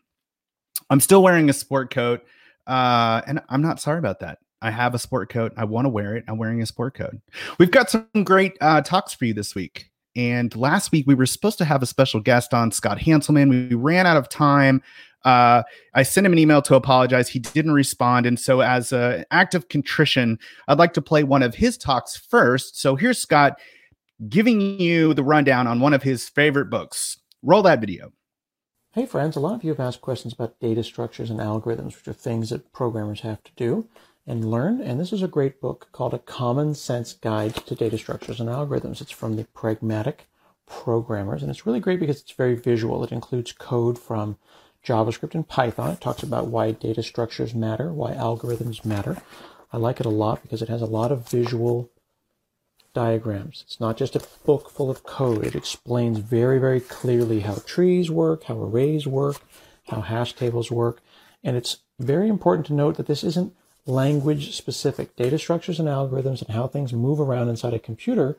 I'm 0.89 0.99
still 0.99 1.23
wearing 1.23 1.49
a 1.49 1.53
sport 1.53 1.93
coat, 1.93 2.23
uh, 2.67 3.21
and 3.25 3.41
I'm 3.49 3.61
not 3.61 3.79
sorry 3.79 3.99
about 3.99 4.19
that. 4.19 4.39
I 4.61 4.69
have 4.69 4.93
a 4.93 4.99
sport 4.99 5.29
coat. 5.29 5.53
I 5.57 5.65
want 5.65 5.85
to 5.85 5.89
wear 5.89 6.15
it. 6.15 6.23
I'm 6.27 6.37
wearing 6.37 6.61
a 6.61 6.65
sport 6.65 6.95
coat. 6.95 7.15
We've 7.57 7.71
got 7.71 7.89
some 7.89 8.07
great 8.23 8.57
uh, 8.61 8.81
talks 8.81 9.13
for 9.13 9.25
you 9.25 9.33
this 9.33 9.55
week. 9.55 9.90
And 10.15 10.55
last 10.55 10.91
week 10.91 11.07
we 11.07 11.15
were 11.15 11.25
supposed 11.25 11.57
to 11.59 11.65
have 11.65 11.81
a 11.81 11.85
special 11.85 12.19
guest 12.19 12.53
on, 12.53 12.71
Scott 12.71 12.99
Hanselman. 12.99 13.49
We 13.49 13.75
ran 13.75 14.05
out 14.05 14.17
of 14.17 14.29
time. 14.29 14.81
Uh, 15.23 15.63
I 15.93 16.03
sent 16.03 16.25
him 16.25 16.33
an 16.33 16.39
email 16.39 16.61
to 16.63 16.75
apologize. 16.75 17.29
He 17.29 17.39
didn't 17.39 17.73
respond. 17.73 18.25
And 18.25 18.39
so, 18.39 18.61
as 18.61 18.91
an 18.91 19.25
act 19.31 19.53
of 19.53 19.69
contrition, 19.69 20.39
I'd 20.67 20.79
like 20.79 20.93
to 20.93 21.01
play 21.01 21.23
one 21.23 21.43
of 21.43 21.55
his 21.55 21.77
talks 21.77 22.17
first. 22.17 22.79
So, 22.79 22.95
here's 22.95 23.19
Scott 23.19 23.59
giving 24.27 24.79
you 24.79 25.13
the 25.13 25.23
rundown 25.23 25.67
on 25.67 25.79
one 25.79 25.93
of 25.93 26.03
his 26.03 26.27
favorite 26.27 26.69
books. 26.69 27.19
Roll 27.43 27.61
that 27.63 27.79
video. 27.79 28.11
Hey, 28.93 29.05
friends. 29.05 29.35
A 29.35 29.39
lot 29.39 29.55
of 29.55 29.63
you 29.63 29.69
have 29.69 29.79
asked 29.79 30.01
questions 30.01 30.33
about 30.33 30.59
data 30.59 30.83
structures 30.83 31.29
and 31.29 31.39
algorithms, 31.39 31.95
which 31.95 32.07
are 32.07 32.13
things 32.13 32.49
that 32.49 32.73
programmers 32.73 33.21
have 33.21 33.41
to 33.43 33.51
do 33.55 33.87
and 34.25 34.49
learn. 34.49 34.81
And 34.81 34.99
this 34.99 35.13
is 35.13 35.21
a 35.21 35.27
great 35.27 35.59
book 35.59 35.89
called 35.91 36.13
A 36.13 36.19
Common 36.19 36.75
Sense 36.75 37.13
Guide 37.13 37.55
to 37.67 37.75
Data 37.75 37.97
Structures 37.97 38.39
and 38.39 38.49
Algorithms. 38.49 39.01
It's 39.01 39.11
from 39.11 39.35
the 39.35 39.45
Pragmatic 39.45 40.27
Programmers, 40.65 41.41
and 41.41 41.49
it's 41.49 41.65
really 41.65 41.79
great 41.79 41.99
because 41.99 42.21
it's 42.21 42.31
very 42.31 42.55
visual. 42.55 43.03
It 43.03 43.11
includes 43.11 43.51
code 43.51 43.99
from 43.99 44.37
JavaScript 44.85 45.35
and 45.35 45.47
Python. 45.47 45.91
It 45.91 46.01
talks 46.01 46.23
about 46.23 46.47
why 46.47 46.71
data 46.71 47.03
structures 47.03 47.53
matter, 47.53 47.91
why 47.91 48.13
algorithms 48.13 48.85
matter. 48.85 49.17
I 49.73 49.77
like 49.77 49.99
it 49.99 50.05
a 50.05 50.09
lot 50.09 50.41
because 50.41 50.61
it 50.61 50.69
has 50.69 50.81
a 50.81 50.87
lot 50.87 51.11
of 51.11 51.29
visual 51.29 51.89
diagrams. 52.93 53.63
It's 53.65 53.79
not 53.79 53.97
just 53.97 54.15
a 54.15 54.27
book 54.45 54.69
full 54.69 54.89
of 54.89 55.03
code. 55.03 55.45
It 55.45 55.55
explains 55.55 56.19
very, 56.19 56.59
very 56.59 56.81
clearly 56.81 57.41
how 57.41 57.55
trees 57.65 58.11
work, 58.11 58.43
how 58.43 58.61
arrays 58.61 59.07
work, 59.07 59.37
how 59.87 60.01
hash 60.01 60.33
tables 60.33 60.71
work. 60.71 61.01
And 61.43 61.55
it's 61.55 61.77
very 61.99 62.27
important 62.27 62.67
to 62.67 62.73
note 62.73 62.97
that 62.97 63.07
this 63.07 63.23
isn't 63.23 63.53
language 63.85 64.55
specific. 64.55 65.15
Data 65.15 65.39
structures 65.39 65.79
and 65.79 65.87
algorithms 65.87 66.41
and 66.41 66.55
how 66.55 66.67
things 66.67 66.93
move 66.93 67.19
around 67.19 67.49
inside 67.49 67.73
a 67.73 67.79
computer 67.79 68.37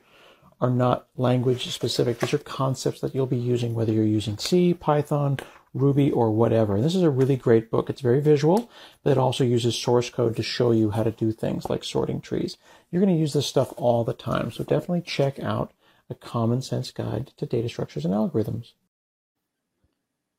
are 0.61 0.71
not 0.71 1.09
language 1.17 1.69
specific. 1.69 2.21
These 2.21 2.35
are 2.35 2.39
concepts 2.39 3.01
that 3.01 3.15
you'll 3.15 3.27
be 3.27 3.37
using 3.37 3.75
whether 3.75 3.93
you're 3.93 4.05
using 4.05 4.39
C, 4.39 4.75
Python, 4.75 5.39
Ruby, 5.75 6.11
or 6.11 6.31
whatever. 6.31 6.77
And 6.77 6.85
this 6.85 6.95
is 6.95 7.03
a 7.03 7.11
really 7.11 7.37
great 7.37 7.71
book. 7.71 7.91
It's 7.91 8.01
very 8.01 8.21
visual, 8.21 8.71
but 9.03 9.11
it 9.11 9.19
also 9.19 9.43
uses 9.43 9.75
source 9.77 10.09
code 10.11 10.37
to 10.37 10.43
show 10.43 10.71
you 10.71 10.91
how 10.91 11.03
to 11.03 11.11
do 11.11 11.33
things 11.33 11.69
like 11.69 11.83
sorting 11.83 12.21
trees. 12.21 12.59
You're 12.91 13.03
going 13.03 13.15
to 13.15 13.21
use 13.21 13.33
this 13.33 13.47
stuff 13.47 13.73
all 13.77 14.05
the 14.05 14.13
time. 14.13 14.53
So 14.53 14.63
definitely 14.63 15.03
check 15.03 15.41
out 15.41 15.73
a 16.09 16.15
common 16.15 16.63
sense 16.63 16.91
guide 16.91 17.33
to 17.39 17.47
data 17.47 17.69
structures 17.69 18.05
and 18.05 18.15
algorithms. 18.15 18.73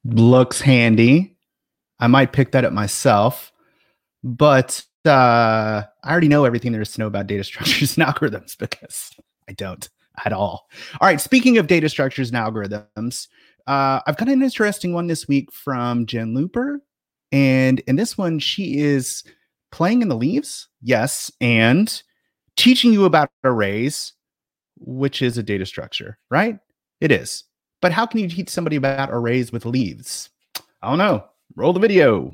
Looks 0.06 0.62
handy. 0.62 1.36
I 2.00 2.08
might 2.08 2.34
pick 2.34 2.52
that 2.52 2.66
up 2.66 2.74
myself, 2.74 3.52
but 4.24 4.86
uh, 5.06 5.84
I 6.04 6.12
already 6.12 6.28
know 6.28 6.46
everything 6.46 6.72
there 6.72 6.82
is 6.82 6.94
to 6.94 7.02
know 7.02 7.08
about 7.08 7.28
data 7.28 7.44
structures 7.44 7.98
and 7.98 8.08
algorithms 8.08 8.58
because 8.58 9.12
I 9.50 9.54
don't 9.54 9.88
at 10.26 10.34
all. 10.34 10.70
All 11.00 11.08
right. 11.08 11.20
Speaking 11.20 11.58
of 11.58 11.68
data 11.68 11.90
structures 11.90 12.32
and 12.32 12.38
algorithms, 12.38 13.28
uh, 13.68 14.02
I've 14.06 14.18
got 14.18 14.30
an 14.30 14.44
interesting 14.44 14.94
one 14.94 15.08
this 15.08 15.28
week 15.28 15.52
from 15.52 16.06
Jen 16.06 16.34
Looper. 16.34 16.82
And 17.32 17.80
in 17.82 17.96
this 17.96 18.18
one, 18.18 18.40
she 18.40 18.78
is 18.78 19.24
playing 19.72 20.02
in 20.02 20.10
the 20.10 20.16
leaves. 20.16 20.68
Yes. 20.82 21.32
And 21.42 22.02
teaching 22.56 22.94
you 22.94 23.06
about 23.06 23.30
arrays, 23.44 24.14
which 24.78 25.22
is 25.22 25.38
a 25.38 25.44
data 25.44 25.66
structure, 25.66 26.18
right? 26.30 26.60
It 27.02 27.12
is. 27.12 27.44
But 27.82 27.92
how 27.92 28.06
can 28.06 28.20
you 28.20 28.30
teach 28.30 28.50
somebody 28.50 28.76
about 28.76 29.10
arrays 29.12 29.52
with 29.52 29.66
leaves? 29.66 30.30
I 30.82 30.90
don't 30.90 31.00
know. 31.00 31.26
Roll 31.56 31.74
the 31.74 31.80
video. 31.80 32.32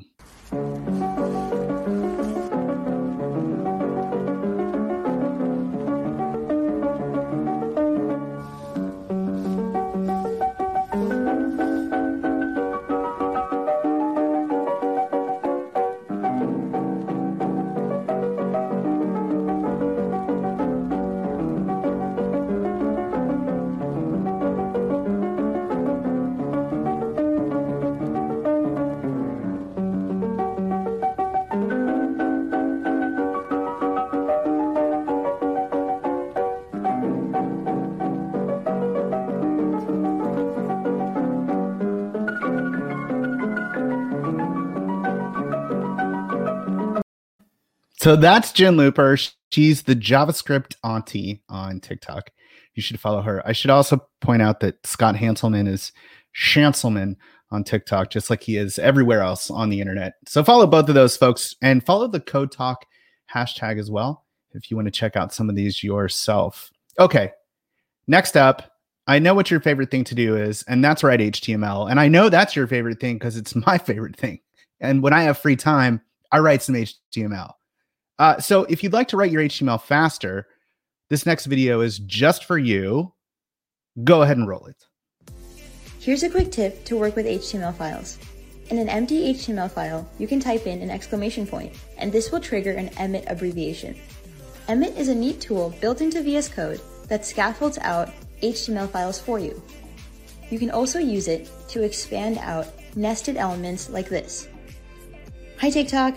So 48.00 48.16
that's 48.16 48.52
Jen 48.52 48.78
Looper. 48.78 49.18
She's 49.50 49.82
the 49.82 49.94
JavaScript 49.94 50.74
auntie 50.82 51.42
on 51.50 51.80
TikTok. 51.80 52.30
You 52.74 52.82
should 52.82 52.98
follow 52.98 53.20
her. 53.20 53.46
I 53.46 53.52
should 53.52 53.70
also 53.70 54.08
point 54.22 54.40
out 54.40 54.60
that 54.60 54.86
Scott 54.86 55.16
Hanselman 55.16 55.68
is 55.68 55.92
shanselman 56.34 57.16
on 57.50 57.62
TikTok, 57.62 58.08
just 58.08 58.30
like 58.30 58.42
he 58.42 58.56
is 58.56 58.78
everywhere 58.78 59.20
else 59.20 59.50
on 59.50 59.68
the 59.68 59.82
internet. 59.82 60.14
So 60.26 60.42
follow 60.42 60.66
both 60.66 60.88
of 60.88 60.94
those 60.94 61.14
folks 61.14 61.54
and 61.60 61.84
follow 61.84 62.08
the 62.08 62.20
Code 62.20 62.50
Talk 62.50 62.86
hashtag 63.34 63.78
as 63.78 63.90
well 63.90 64.24
if 64.52 64.70
you 64.70 64.78
want 64.78 64.86
to 64.86 64.92
check 64.92 65.14
out 65.14 65.34
some 65.34 65.50
of 65.50 65.54
these 65.54 65.84
yourself. 65.84 66.70
Okay, 66.98 67.32
next 68.06 68.34
up, 68.34 68.78
I 69.08 69.18
know 69.18 69.34
what 69.34 69.50
your 69.50 69.60
favorite 69.60 69.90
thing 69.90 70.04
to 70.04 70.14
do 70.14 70.36
is, 70.36 70.62
and 70.62 70.82
that's 70.82 71.04
write 71.04 71.20
HTML. 71.20 71.90
And 71.90 72.00
I 72.00 72.08
know 72.08 72.30
that's 72.30 72.56
your 72.56 72.66
favorite 72.66 72.98
thing 72.98 73.16
because 73.16 73.36
it's 73.36 73.54
my 73.66 73.76
favorite 73.76 74.16
thing. 74.16 74.40
And 74.80 75.02
when 75.02 75.12
I 75.12 75.24
have 75.24 75.36
free 75.36 75.56
time, 75.56 76.00
I 76.32 76.38
write 76.38 76.62
some 76.62 76.76
HTML. 76.76 77.52
Uh, 78.20 78.38
so 78.38 78.64
if 78.64 78.82
you'd 78.82 78.92
like 78.92 79.08
to 79.08 79.16
write 79.16 79.30
your 79.30 79.40
HTML 79.40 79.80
faster, 79.80 80.46
this 81.08 81.24
next 81.24 81.46
video 81.46 81.80
is 81.80 81.98
just 82.00 82.44
for 82.44 82.58
you. 82.58 83.14
Go 84.04 84.20
ahead 84.20 84.36
and 84.36 84.46
roll 84.46 84.66
it. 84.66 84.84
Here's 85.98 86.22
a 86.22 86.28
quick 86.28 86.52
tip 86.52 86.84
to 86.84 86.98
work 86.98 87.16
with 87.16 87.24
HTML 87.24 87.74
files. 87.74 88.18
In 88.68 88.76
an 88.76 88.90
empty 88.90 89.32
HTML 89.32 89.70
file, 89.70 90.06
you 90.18 90.28
can 90.28 90.38
type 90.38 90.66
in 90.66 90.82
an 90.82 90.90
exclamation 90.90 91.46
point, 91.46 91.74
and 91.96 92.12
this 92.12 92.30
will 92.30 92.40
trigger 92.40 92.72
an 92.72 92.90
Emmet 92.98 93.24
abbreviation. 93.26 93.98
Emmet 94.68 94.98
is 94.98 95.08
a 95.08 95.14
neat 95.14 95.40
tool 95.40 95.74
built 95.80 96.02
into 96.02 96.22
VS 96.22 96.50
Code 96.50 96.80
that 97.08 97.24
scaffolds 97.24 97.78
out 97.78 98.10
HTML 98.42 98.90
files 98.90 99.18
for 99.18 99.38
you. 99.38 99.62
You 100.50 100.58
can 100.58 100.70
also 100.70 100.98
use 100.98 101.26
it 101.26 101.50
to 101.68 101.82
expand 101.82 102.36
out 102.36 102.66
nested 102.94 103.38
elements 103.38 103.88
like 103.88 104.10
this. 104.10 104.46
Hi 105.58 105.70
TikTok, 105.70 106.16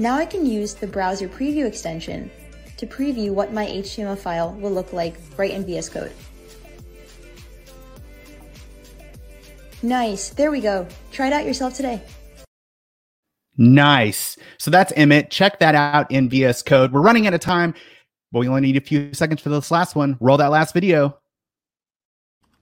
now 0.00 0.16
I 0.16 0.24
can 0.24 0.46
use 0.46 0.72
the 0.72 0.86
browser 0.86 1.28
preview 1.28 1.66
extension 1.66 2.30
to 2.78 2.86
preview 2.86 3.32
what 3.32 3.52
my 3.52 3.66
HTML 3.66 4.16
file 4.16 4.52
will 4.54 4.70
look 4.70 4.94
like 4.94 5.14
right 5.36 5.50
in 5.50 5.66
VS 5.66 5.90
Code. 5.90 6.12
Nice, 9.82 10.30
there 10.30 10.50
we 10.50 10.60
go. 10.60 10.88
Try 11.12 11.26
it 11.26 11.32
out 11.34 11.44
yourself 11.44 11.74
today. 11.74 12.00
Nice. 13.58 14.38
So 14.56 14.70
that's 14.70 14.90
Emmet. 14.92 15.30
Check 15.30 15.58
that 15.58 15.74
out 15.74 16.10
in 16.10 16.30
VS 16.30 16.62
Code. 16.62 16.92
We're 16.92 17.02
running 17.02 17.26
out 17.26 17.34
of 17.34 17.40
time, 17.40 17.74
but 18.32 18.38
we 18.38 18.48
only 18.48 18.62
need 18.62 18.78
a 18.78 18.80
few 18.80 19.12
seconds 19.12 19.42
for 19.42 19.50
this 19.50 19.70
last 19.70 19.94
one. 19.94 20.16
Roll 20.18 20.38
that 20.38 20.50
last 20.50 20.72
video. 20.72 21.18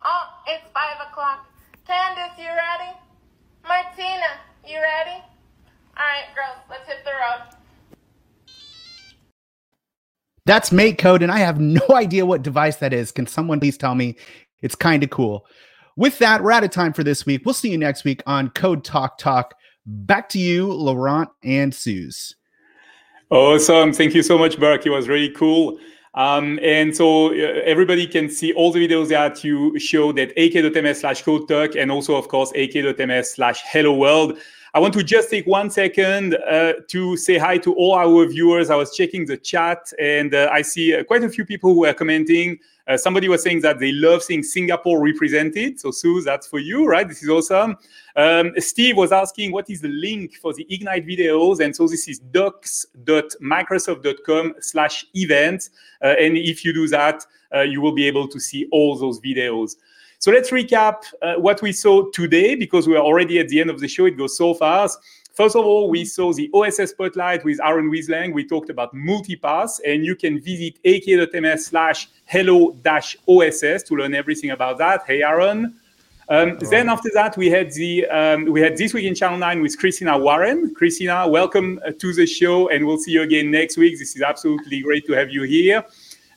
Oh, 0.04 0.22
it's 0.48 0.64
five 0.74 0.96
o'clock. 1.08 1.46
Candace, 1.86 2.36
you 2.36 2.46
ready? 2.46 2.98
Martina, 3.62 4.40
you 4.66 4.80
ready? 4.80 5.22
All 5.98 6.04
right, 6.04 6.32
girls, 6.34 6.58
let's 6.70 6.86
hit 6.86 6.98
the 7.04 7.10
road. 7.10 7.56
That's 10.44 10.70
mate 10.70 10.96
code, 10.96 11.22
and 11.22 11.32
I 11.32 11.38
have 11.38 11.60
no 11.60 11.80
idea 11.90 12.24
what 12.24 12.42
device 12.42 12.76
that 12.76 12.92
is. 12.92 13.10
Can 13.10 13.26
someone 13.26 13.60
please 13.60 13.76
tell 13.76 13.94
me? 13.94 14.16
It's 14.62 14.74
kind 14.74 15.02
of 15.02 15.10
cool. 15.10 15.44
With 15.96 16.18
that, 16.20 16.42
we're 16.42 16.52
out 16.52 16.62
of 16.62 16.70
time 16.70 16.92
for 16.92 17.02
this 17.02 17.26
week. 17.26 17.42
We'll 17.44 17.54
see 17.54 17.70
you 17.70 17.78
next 17.78 18.04
week 18.04 18.22
on 18.26 18.50
Code 18.50 18.84
Talk 18.84 19.18
Talk. 19.18 19.54
Back 19.84 20.28
to 20.30 20.38
you, 20.38 20.72
Laurent 20.72 21.28
and 21.42 21.74
Suze. 21.74 22.36
Awesome. 23.30 23.92
Thank 23.92 24.14
you 24.14 24.22
so 24.22 24.38
much, 24.38 24.58
Burke. 24.58 24.86
It 24.86 24.90
was 24.90 25.08
really 25.08 25.30
cool. 25.30 25.78
Um, 26.14 26.58
and 26.62 26.96
so 26.96 27.32
uh, 27.32 27.60
everybody 27.64 28.06
can 28.06 28.30
see 28.30 28.52
all 28.52 28.72
the 28.72 28.86
videos 28.86 29.08
that 29.08 29.42
you 29.44 29.78
showed 29.78 30.18
at 30.18 30.30
ak.ms 30.38 31.00
slash 31.00 31.22
code 31.22 31.48
talk 31.48 31.76
and 31.76 31.90
also, 31.90 32.16
of 32.16 32.28
course, 32.28 32.52
ak.ms 32.54 33.34
slash 33.34 33.62
hello 33.70 33.92
world. 33.94 34.38
I 34.74 34.80
want 34.80 34.92
to 34.94 35.02
just 35.02 35.30
take 35.30 35.46
one 35.46 35.70
second 35.70 36.34
uh, 36.34 36.74
to 36.88 37.16
say 37.16 37.38
hi 37.38 37.56
to 37.58 37.72
all 37.74 37.94
our 37.94 38.26
viewers. 38.26 38.68
I 38.68 38.76
was 38.76 38.94
checking 38.94 39.24
the 39.24 39.36
chat 39.36 39.92
and 39.98 40.34
uh, 40.34 40.50
I 40.52 40.62
see 40.62 40.94
uh, 40.94 41.04
quite 41.04 41.24
a 41.24 41.28
few 41.28 41.46
people 41.46 41.72
who 41.72 41.86
are 41.86 41.94
commenting. 41.94 42.58
Uh, 42.86 42.96
somebody 42.96 43.28
was 43.28 43.42
saying 43.42 43.60
that 43.60 43.78
they 43.78 43.92
love 43.92 44.22
seeing 44.22 44.42
Singapore 44.42 45.02
represented. 45.02 45.78
So, 45.80 45.90
Sue, 45.90 46.22
that's 46.22 46.46
for 46.46 46.58
you, 46.58 46.86
right? 46.86 47.08
This 47.08 47.22
is 47.22 47.28
awesome. 47.28 47.76
Um, 48.16 48.52
Steve 48.58 48.96
was 48.96 49.12
asking 49.12 49.52
what 49.52 49.70
is 49.70 49.80
the 49.80 49.88
link 49.88 50.36
for 50.36 50.52
the 50.52 50.66
Ignite 50.68 51.06
videos. 51.06 51.60
And 51.60 51.74
so 51.74 51.86
this 51.86 52.08
is 52.08 52.18
docs.microsoft.com 52.18 54.54
slash 54.60 55.06
events. 55.14 55.70
Uh, 56.02 56.14
and 56.18 56.36
if 56.36 56.64
you 56.64 56.74
do 56.74 56.88
that, 56.88 57.24
uh, 57.54 57.60
you 57.60 57.80
will 57.80 57.92
be 57.92 58.06
able 58.06 58.28
to 58.28 58.40
see 58.40 58.68
all 58.70 58.98
those 58.98 59.20
videos. 59.20 59.76
So 60.20 60.32
let's 60.32 60.50
recap 60.50 61.04
uh, 61.22 61.34
what 61.34 61.62
we 61.62 61.70
saw 61.70 62.10
today 62.10 62.56
because 62.56 62.88
we 62.88 62.96
are 62.96 63.02
already 63.02 63.38
at 63.38 63.48
the 63.48 63.60
end 63.60 63.70
of 63.70 63.78
the 63.78 63.86
show. 63.86 64.06
It 64.06 64.18
goes 64.18 64.36
so 64.36 64.52
fast. 64.52 64.98
First 65.32 65.54
of 65.54 65.64
all, 65.64 65.88
we 65.88 66.04
saw 66.04 66.32
the 66.32 66.50
OSS 66.52 66.90
Spotlight 66.90 67.44
with 67.44 67.60
Aaron 67.62 67.88
Wislang. 67.88 68.34
We 68.34 68.44
talked 68.44 68.68
about 68.68 68.92
multipass, 68.92 69.78
and 69.86 70.04
you 70.04 70.16
can 70.16 70.40
visit 70.40 70.80
ak.ms 70.84 71.66
slash 71.66 72.08
hello-oss 72.24 73.82
to 73.84 73.94
learn 73.94 74.14
everything 74.16 74.50
about 74.50 74.78
that. 74.78 75.02
Hey, 75.06 75.22
Aaron. 75.22 75.76
Um, 76.28 76.58
then 76.68 76.88
after 76.88 77.10
that, 77.14 77.36
we 77.36 77.48
had 77.48 77.70
the 77.72 78.04
um, 78.08 78.46
we 78.46 78.60
had 78.60 78.76
this 78.76 78.92
week 78.92 79.04
in 79.04 79.14
Channel 79.14 79.38
Nine 79.38 79.62
with 79.62 79.78
Christina 79.78 80.18
Warren. 80.18 80.74
Christina, 80.74 81.28
welcome 81.28 81.80
uh, 81.86 81.92
to 81.92 82.12
the 82.12 82.26
show, 82.26 82.68
and 82.68 82.84
we'll 82.84 82.98
see 82.98 83.12
you 83.12 83.22
again 83.22 83.52
next 83.52 83.76
week. 83.76 83.98
This 83.98 84.16
is 84.16 84.22
absolutely 84.22 84.80
great 84.80 85.06
to 85.06 85.12
have 85.12 85.30
you 85.30 85.44
here. 85.44 85.84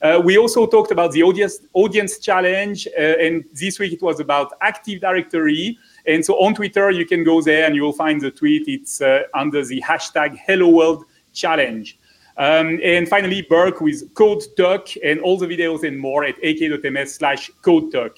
Uh, 0.01 0.19
we 0.23 0.37
also 0.37 0.65
talked 0.65 0.91
about 0.91 1.11
the 1.11 1.21
audience 1.21 1.59
audience 1.73 2.17
challenge, 2.17 2.87
uh, 2.97 3.01
and 3.01 3.45
this 3.53 3.77
week 3.77 3.93
it 3.93 4.01
was 4.01 4.19
about 4.19 4.53
Active 4.61 4.99
Directory. 4.99 5.77
And 6.07 6.25
so 6.25 6.33
on 6.43 6.55
Twitter, 6.55 6.89
you 6.89 7.05
can 7.05 7.23
go 7.23 7.41
there 7.41 7.65
and 7.65 7.75
you 7.75 7.83
will 7.83 7.93
find 7.93 8.19
the 8.19 8.31
tweet. 8.31 8.67
It's 8.67 9.01
uh, 9.01 9.23
under 9.35 9.63
the 9.63 9.81
hashtag 9.81 10.39
Hello 10.47 10.69
World 10.69 11.05
Challenge. 11.33 11.99
Um, 12.37 12.79
and 12.83 13.07
finally, 13.07 13.43
Burke 13.43 13.81
with 13.81 14.11
Code 14.15 14.43
Talk 14.57 14.87
and 15.03 15.19
all 15.19 15.37
the 15.37 15.45
videos 15.45 15.83
and 15.83 15.99
more 15.99 16.23
at 16.23 16.35
ak.ms 16.43 17.15
slash 17.15 17.51
Code 17.61 17.91
Talk. 17.91 18.17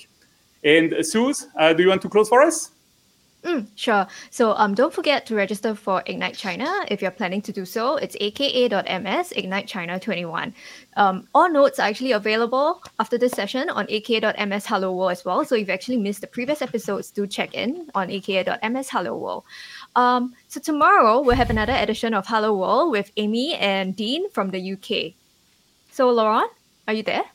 And 0.64 0.94
uh, 0.94 1.04
Suze, 1.04 1.48
uh, 1.58 1.74
do 1.74 1.84
you 1.84 1.90
want 1.90 2.02
to 2.04 2.10
close 2.10 2.30
for 2.30 2.42
us? 2.42 2.73
Mm, 3.44 3.68
sure. 3.76 4.08
So 4.30 4.54
um, 4.54 4.74
don't 4.74 4.94
forget 4.94 5.26
to 5.26 5.36
register 5.36 5.76
for 5.76 6.02
Ignite 6.06 6.36
China 6.36 6.72
if 6.88 7.02
you're 7.02 7.12
planning 7.12 7.42
to 7.42 7.52
do 7.52 7.66
so. 7.66 7.98
It's 7.98 8.16
aka.ms 8.22 9.34
Ignite 9.34 9.68
China 9.68 10.00
21. 10.00 10.54
Um, 10.96 11.28
all 11.36 11.52
notes 11.52 11.78
are 11.78 11.88
actually 11.88 12.14
available 12.14 12.82
after 13.00 13.18
this 13.18 13.34
session 13.34 13.70
on 13.70 13.86
aka.ms 13.90 14.66
Hello 14.66 14.94
World 14.94 15.12
as 15.12 15.26
well. 15.26 15.44
So 15.44 15.56
if 15.56 15.68
you 15.68 15.74
actually 15.74 15.98
missed 15.98 16.22
the 16.22 16.28
previous 16.28 16.62
episodes, 16.62 17.12
do 17.12 17.28
check 17.28 17.54
in 17.54 17.90
on 17.94 18.10
aka.ms 18.10 18.90
Hello 18.90 19.18
World. 19.18 19.44
Um, 19.98 20.34
so 20.48 20.62
tomorrow 20.62 21.20
we'll 21.22 21.36
have 21.36 21.50
another 21.50 21.74
edition 21.74 22.14
of 22.14 22.26
Hello 22.26 22.56
World 22.56 22.92
with 22.92 23.12
Amy 23.18 23.56
and 23.56 23.94
Dean 23.94 24.30
from 24.30 24.52
the 24.52 24.74
UK. 24.74 25.16
So 25.92 26.10
Laurent, 26.10 26.50
are 26.88 26.94
you 26.94 27.04
there? 27.04 27.26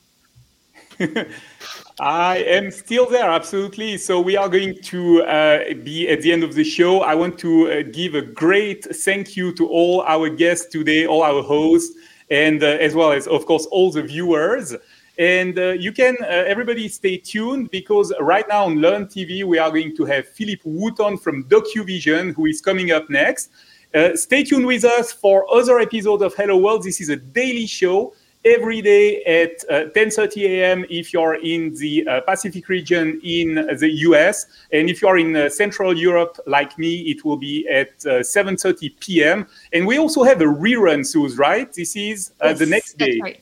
I 2.00 2.38
am 2.38 2.70
still 2.70 3.08
there, 3.08 3.30
absolutely. 3.30 3.98
So 3.98 4.20
we 4.20 4.36
are 4.36 4.48
going 4.48 4.80
to 4.82 5.22
uh, 5.22 5.74
be 5.82 6.08
at 6.08 6.22
the 6.22 6.32
end 6.32 6.42
of 6.42 6.54
the 6.54 6.64
show. 6.64 7.00
I 7.00 7.14
want 7.14 7.38
to 7.40 7.70
uh, 7.70 7.82
give 7.92 8.14
a 8.14 8.22
great 8.22 8.84
thank 8.84 9.36
you 9.36 9.52
to 9.54 9.66
all 9.68 10.02
our 10.02 10.28
guests 10.28 10.66
today, 10.66 11.06
all 11.06 11.22
our 11.22 11.42
hosts, 11.42 11.96
and 12.30 12.62
uh, 12.62 12.66
as 12.66 12.94
well 12.94 13.12
as, 13.12 13.26
of 13.26 13.46
course, 13.46 13.66
all 13.66 13.90
the 13.90 14.02
viewers. 14.02 14.74
And 15.18 15.58
uh, 15.58 15.70
you 15.72 15.92
can, 15.92 16.16
uh, 16.22 16.26
everybody 16.26 16.88
stay 16.88 17.16
tuned 17.16 17.70
because 17.70 18.12
right 18.20 18.46
now 18.48 18.66
on 18.66 18.80
Learn 18.80 19.06
TV, 19.06 19.44
we 19.44 19.58
are 19.58 19.70
going 19.70 19.96
to 19.96 20.04
have 20.04 20.28
Philip 20.28 20.62
Wooton 20.64 21.20
from 21.20 21.44
DocuVision, 21.44 22.34
who 22.34 22.46
is 22.46 22.60
coming 22.60 22.92
up 22.92 23.10
next. 23.10 23.50
Uh, 23.94 24.14
stay 24.14 24.44
tuned 24.44 24.66
with 24.66 24.84
us 24.84 25.12
for 25.12 25.52
other 25.52 25.78
episodes 25.80 26.22
of 26.22 26.34
Hello 26.34 26.56
World. 26.56 26.84
This 26.84 27.00
is 27.00 27.08
a 27.08 27.16
daily 27.16 27.66
show 27.66 28.12
every 28.44 28.80
day 28.80 29.22
at 29.24 29.64
uh, 29.70 29.90
10:30 29.90 30.44
a.m. 30.44 30.84
if 30.88 31.12
you 31.12 31.20
are 31.20 31.34
in 31.36 31.74
the 31.74 32.06
uh, 32.06 32.20
Pacific 32.22 32.68
region 32.68 33.20
in 33.22 33.54
the 33.78 33.90
US, 34.08 34.46
and 34.72 34.88
if 34.88 35.02
you 35.02 35.08
are 35.08 35.18
in 35.18 35.36
uh, 35.36 35.48
Central 35.48 35.96
Europe 35.96 36.38
like 36.46 36.78
me, 36.78 37.00
it 37.02 37.24
will 37.24 37.36
be 37.36 37.66
at 37.68 37.90
uh, 38.06 38.22
7:30 38.22 38.98
p.m. 39.00 39.46
And 39.72 39.86
we 39.86 39.98
also 39.98 40.22
have 40.24 40.40
a 40.40 40.46
rerun, 40.46 41.06
Suze, 41.06 41.36
right? 41.38 41.72
This 41.72 41.96
is 41.96 42.32
uh, 42.40 42.48
yes, 42.48 42.58
the 42.58 42.66
next 42.66 42.98
day. 42.98 43.18
Right. 43.22 43.40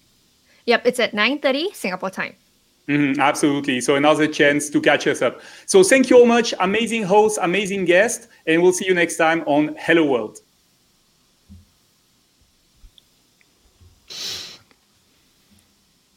Yep, 0.66 0.87
it's 0.87 1.00
at 1.00 1.12
9:30 1.12 1.74
Singapore 1.74 2.11
time. 2.11 2.35
Mm-hmm, 2.88 3.20
absolutely. 3.20 3.80
So 3.80 3.96
another 3.96 4.28
chance 4.28 4.70
to 4.70 4.80
catch 4.80 5.09
us 5.09 5.20
up. 5.20 5.40
So 5.66 5.82
thank 5.82 6.09
you 6.09 6.18
all 6.18 6.26
much. 6.26 6.54
Amazing 6.61 7.02
host, 7.02 7.38
amazing 7.42 7.85
guest, 7.85 8.28
and 8.46 8.62
we'll 8.62 8.72
see 8.72 8.87
you 8.87 8.94
next 8.94 9.16
time 9.16 9.42
on 9.46 9.74
Hello 9.78 10.04
World. 10.04 10.38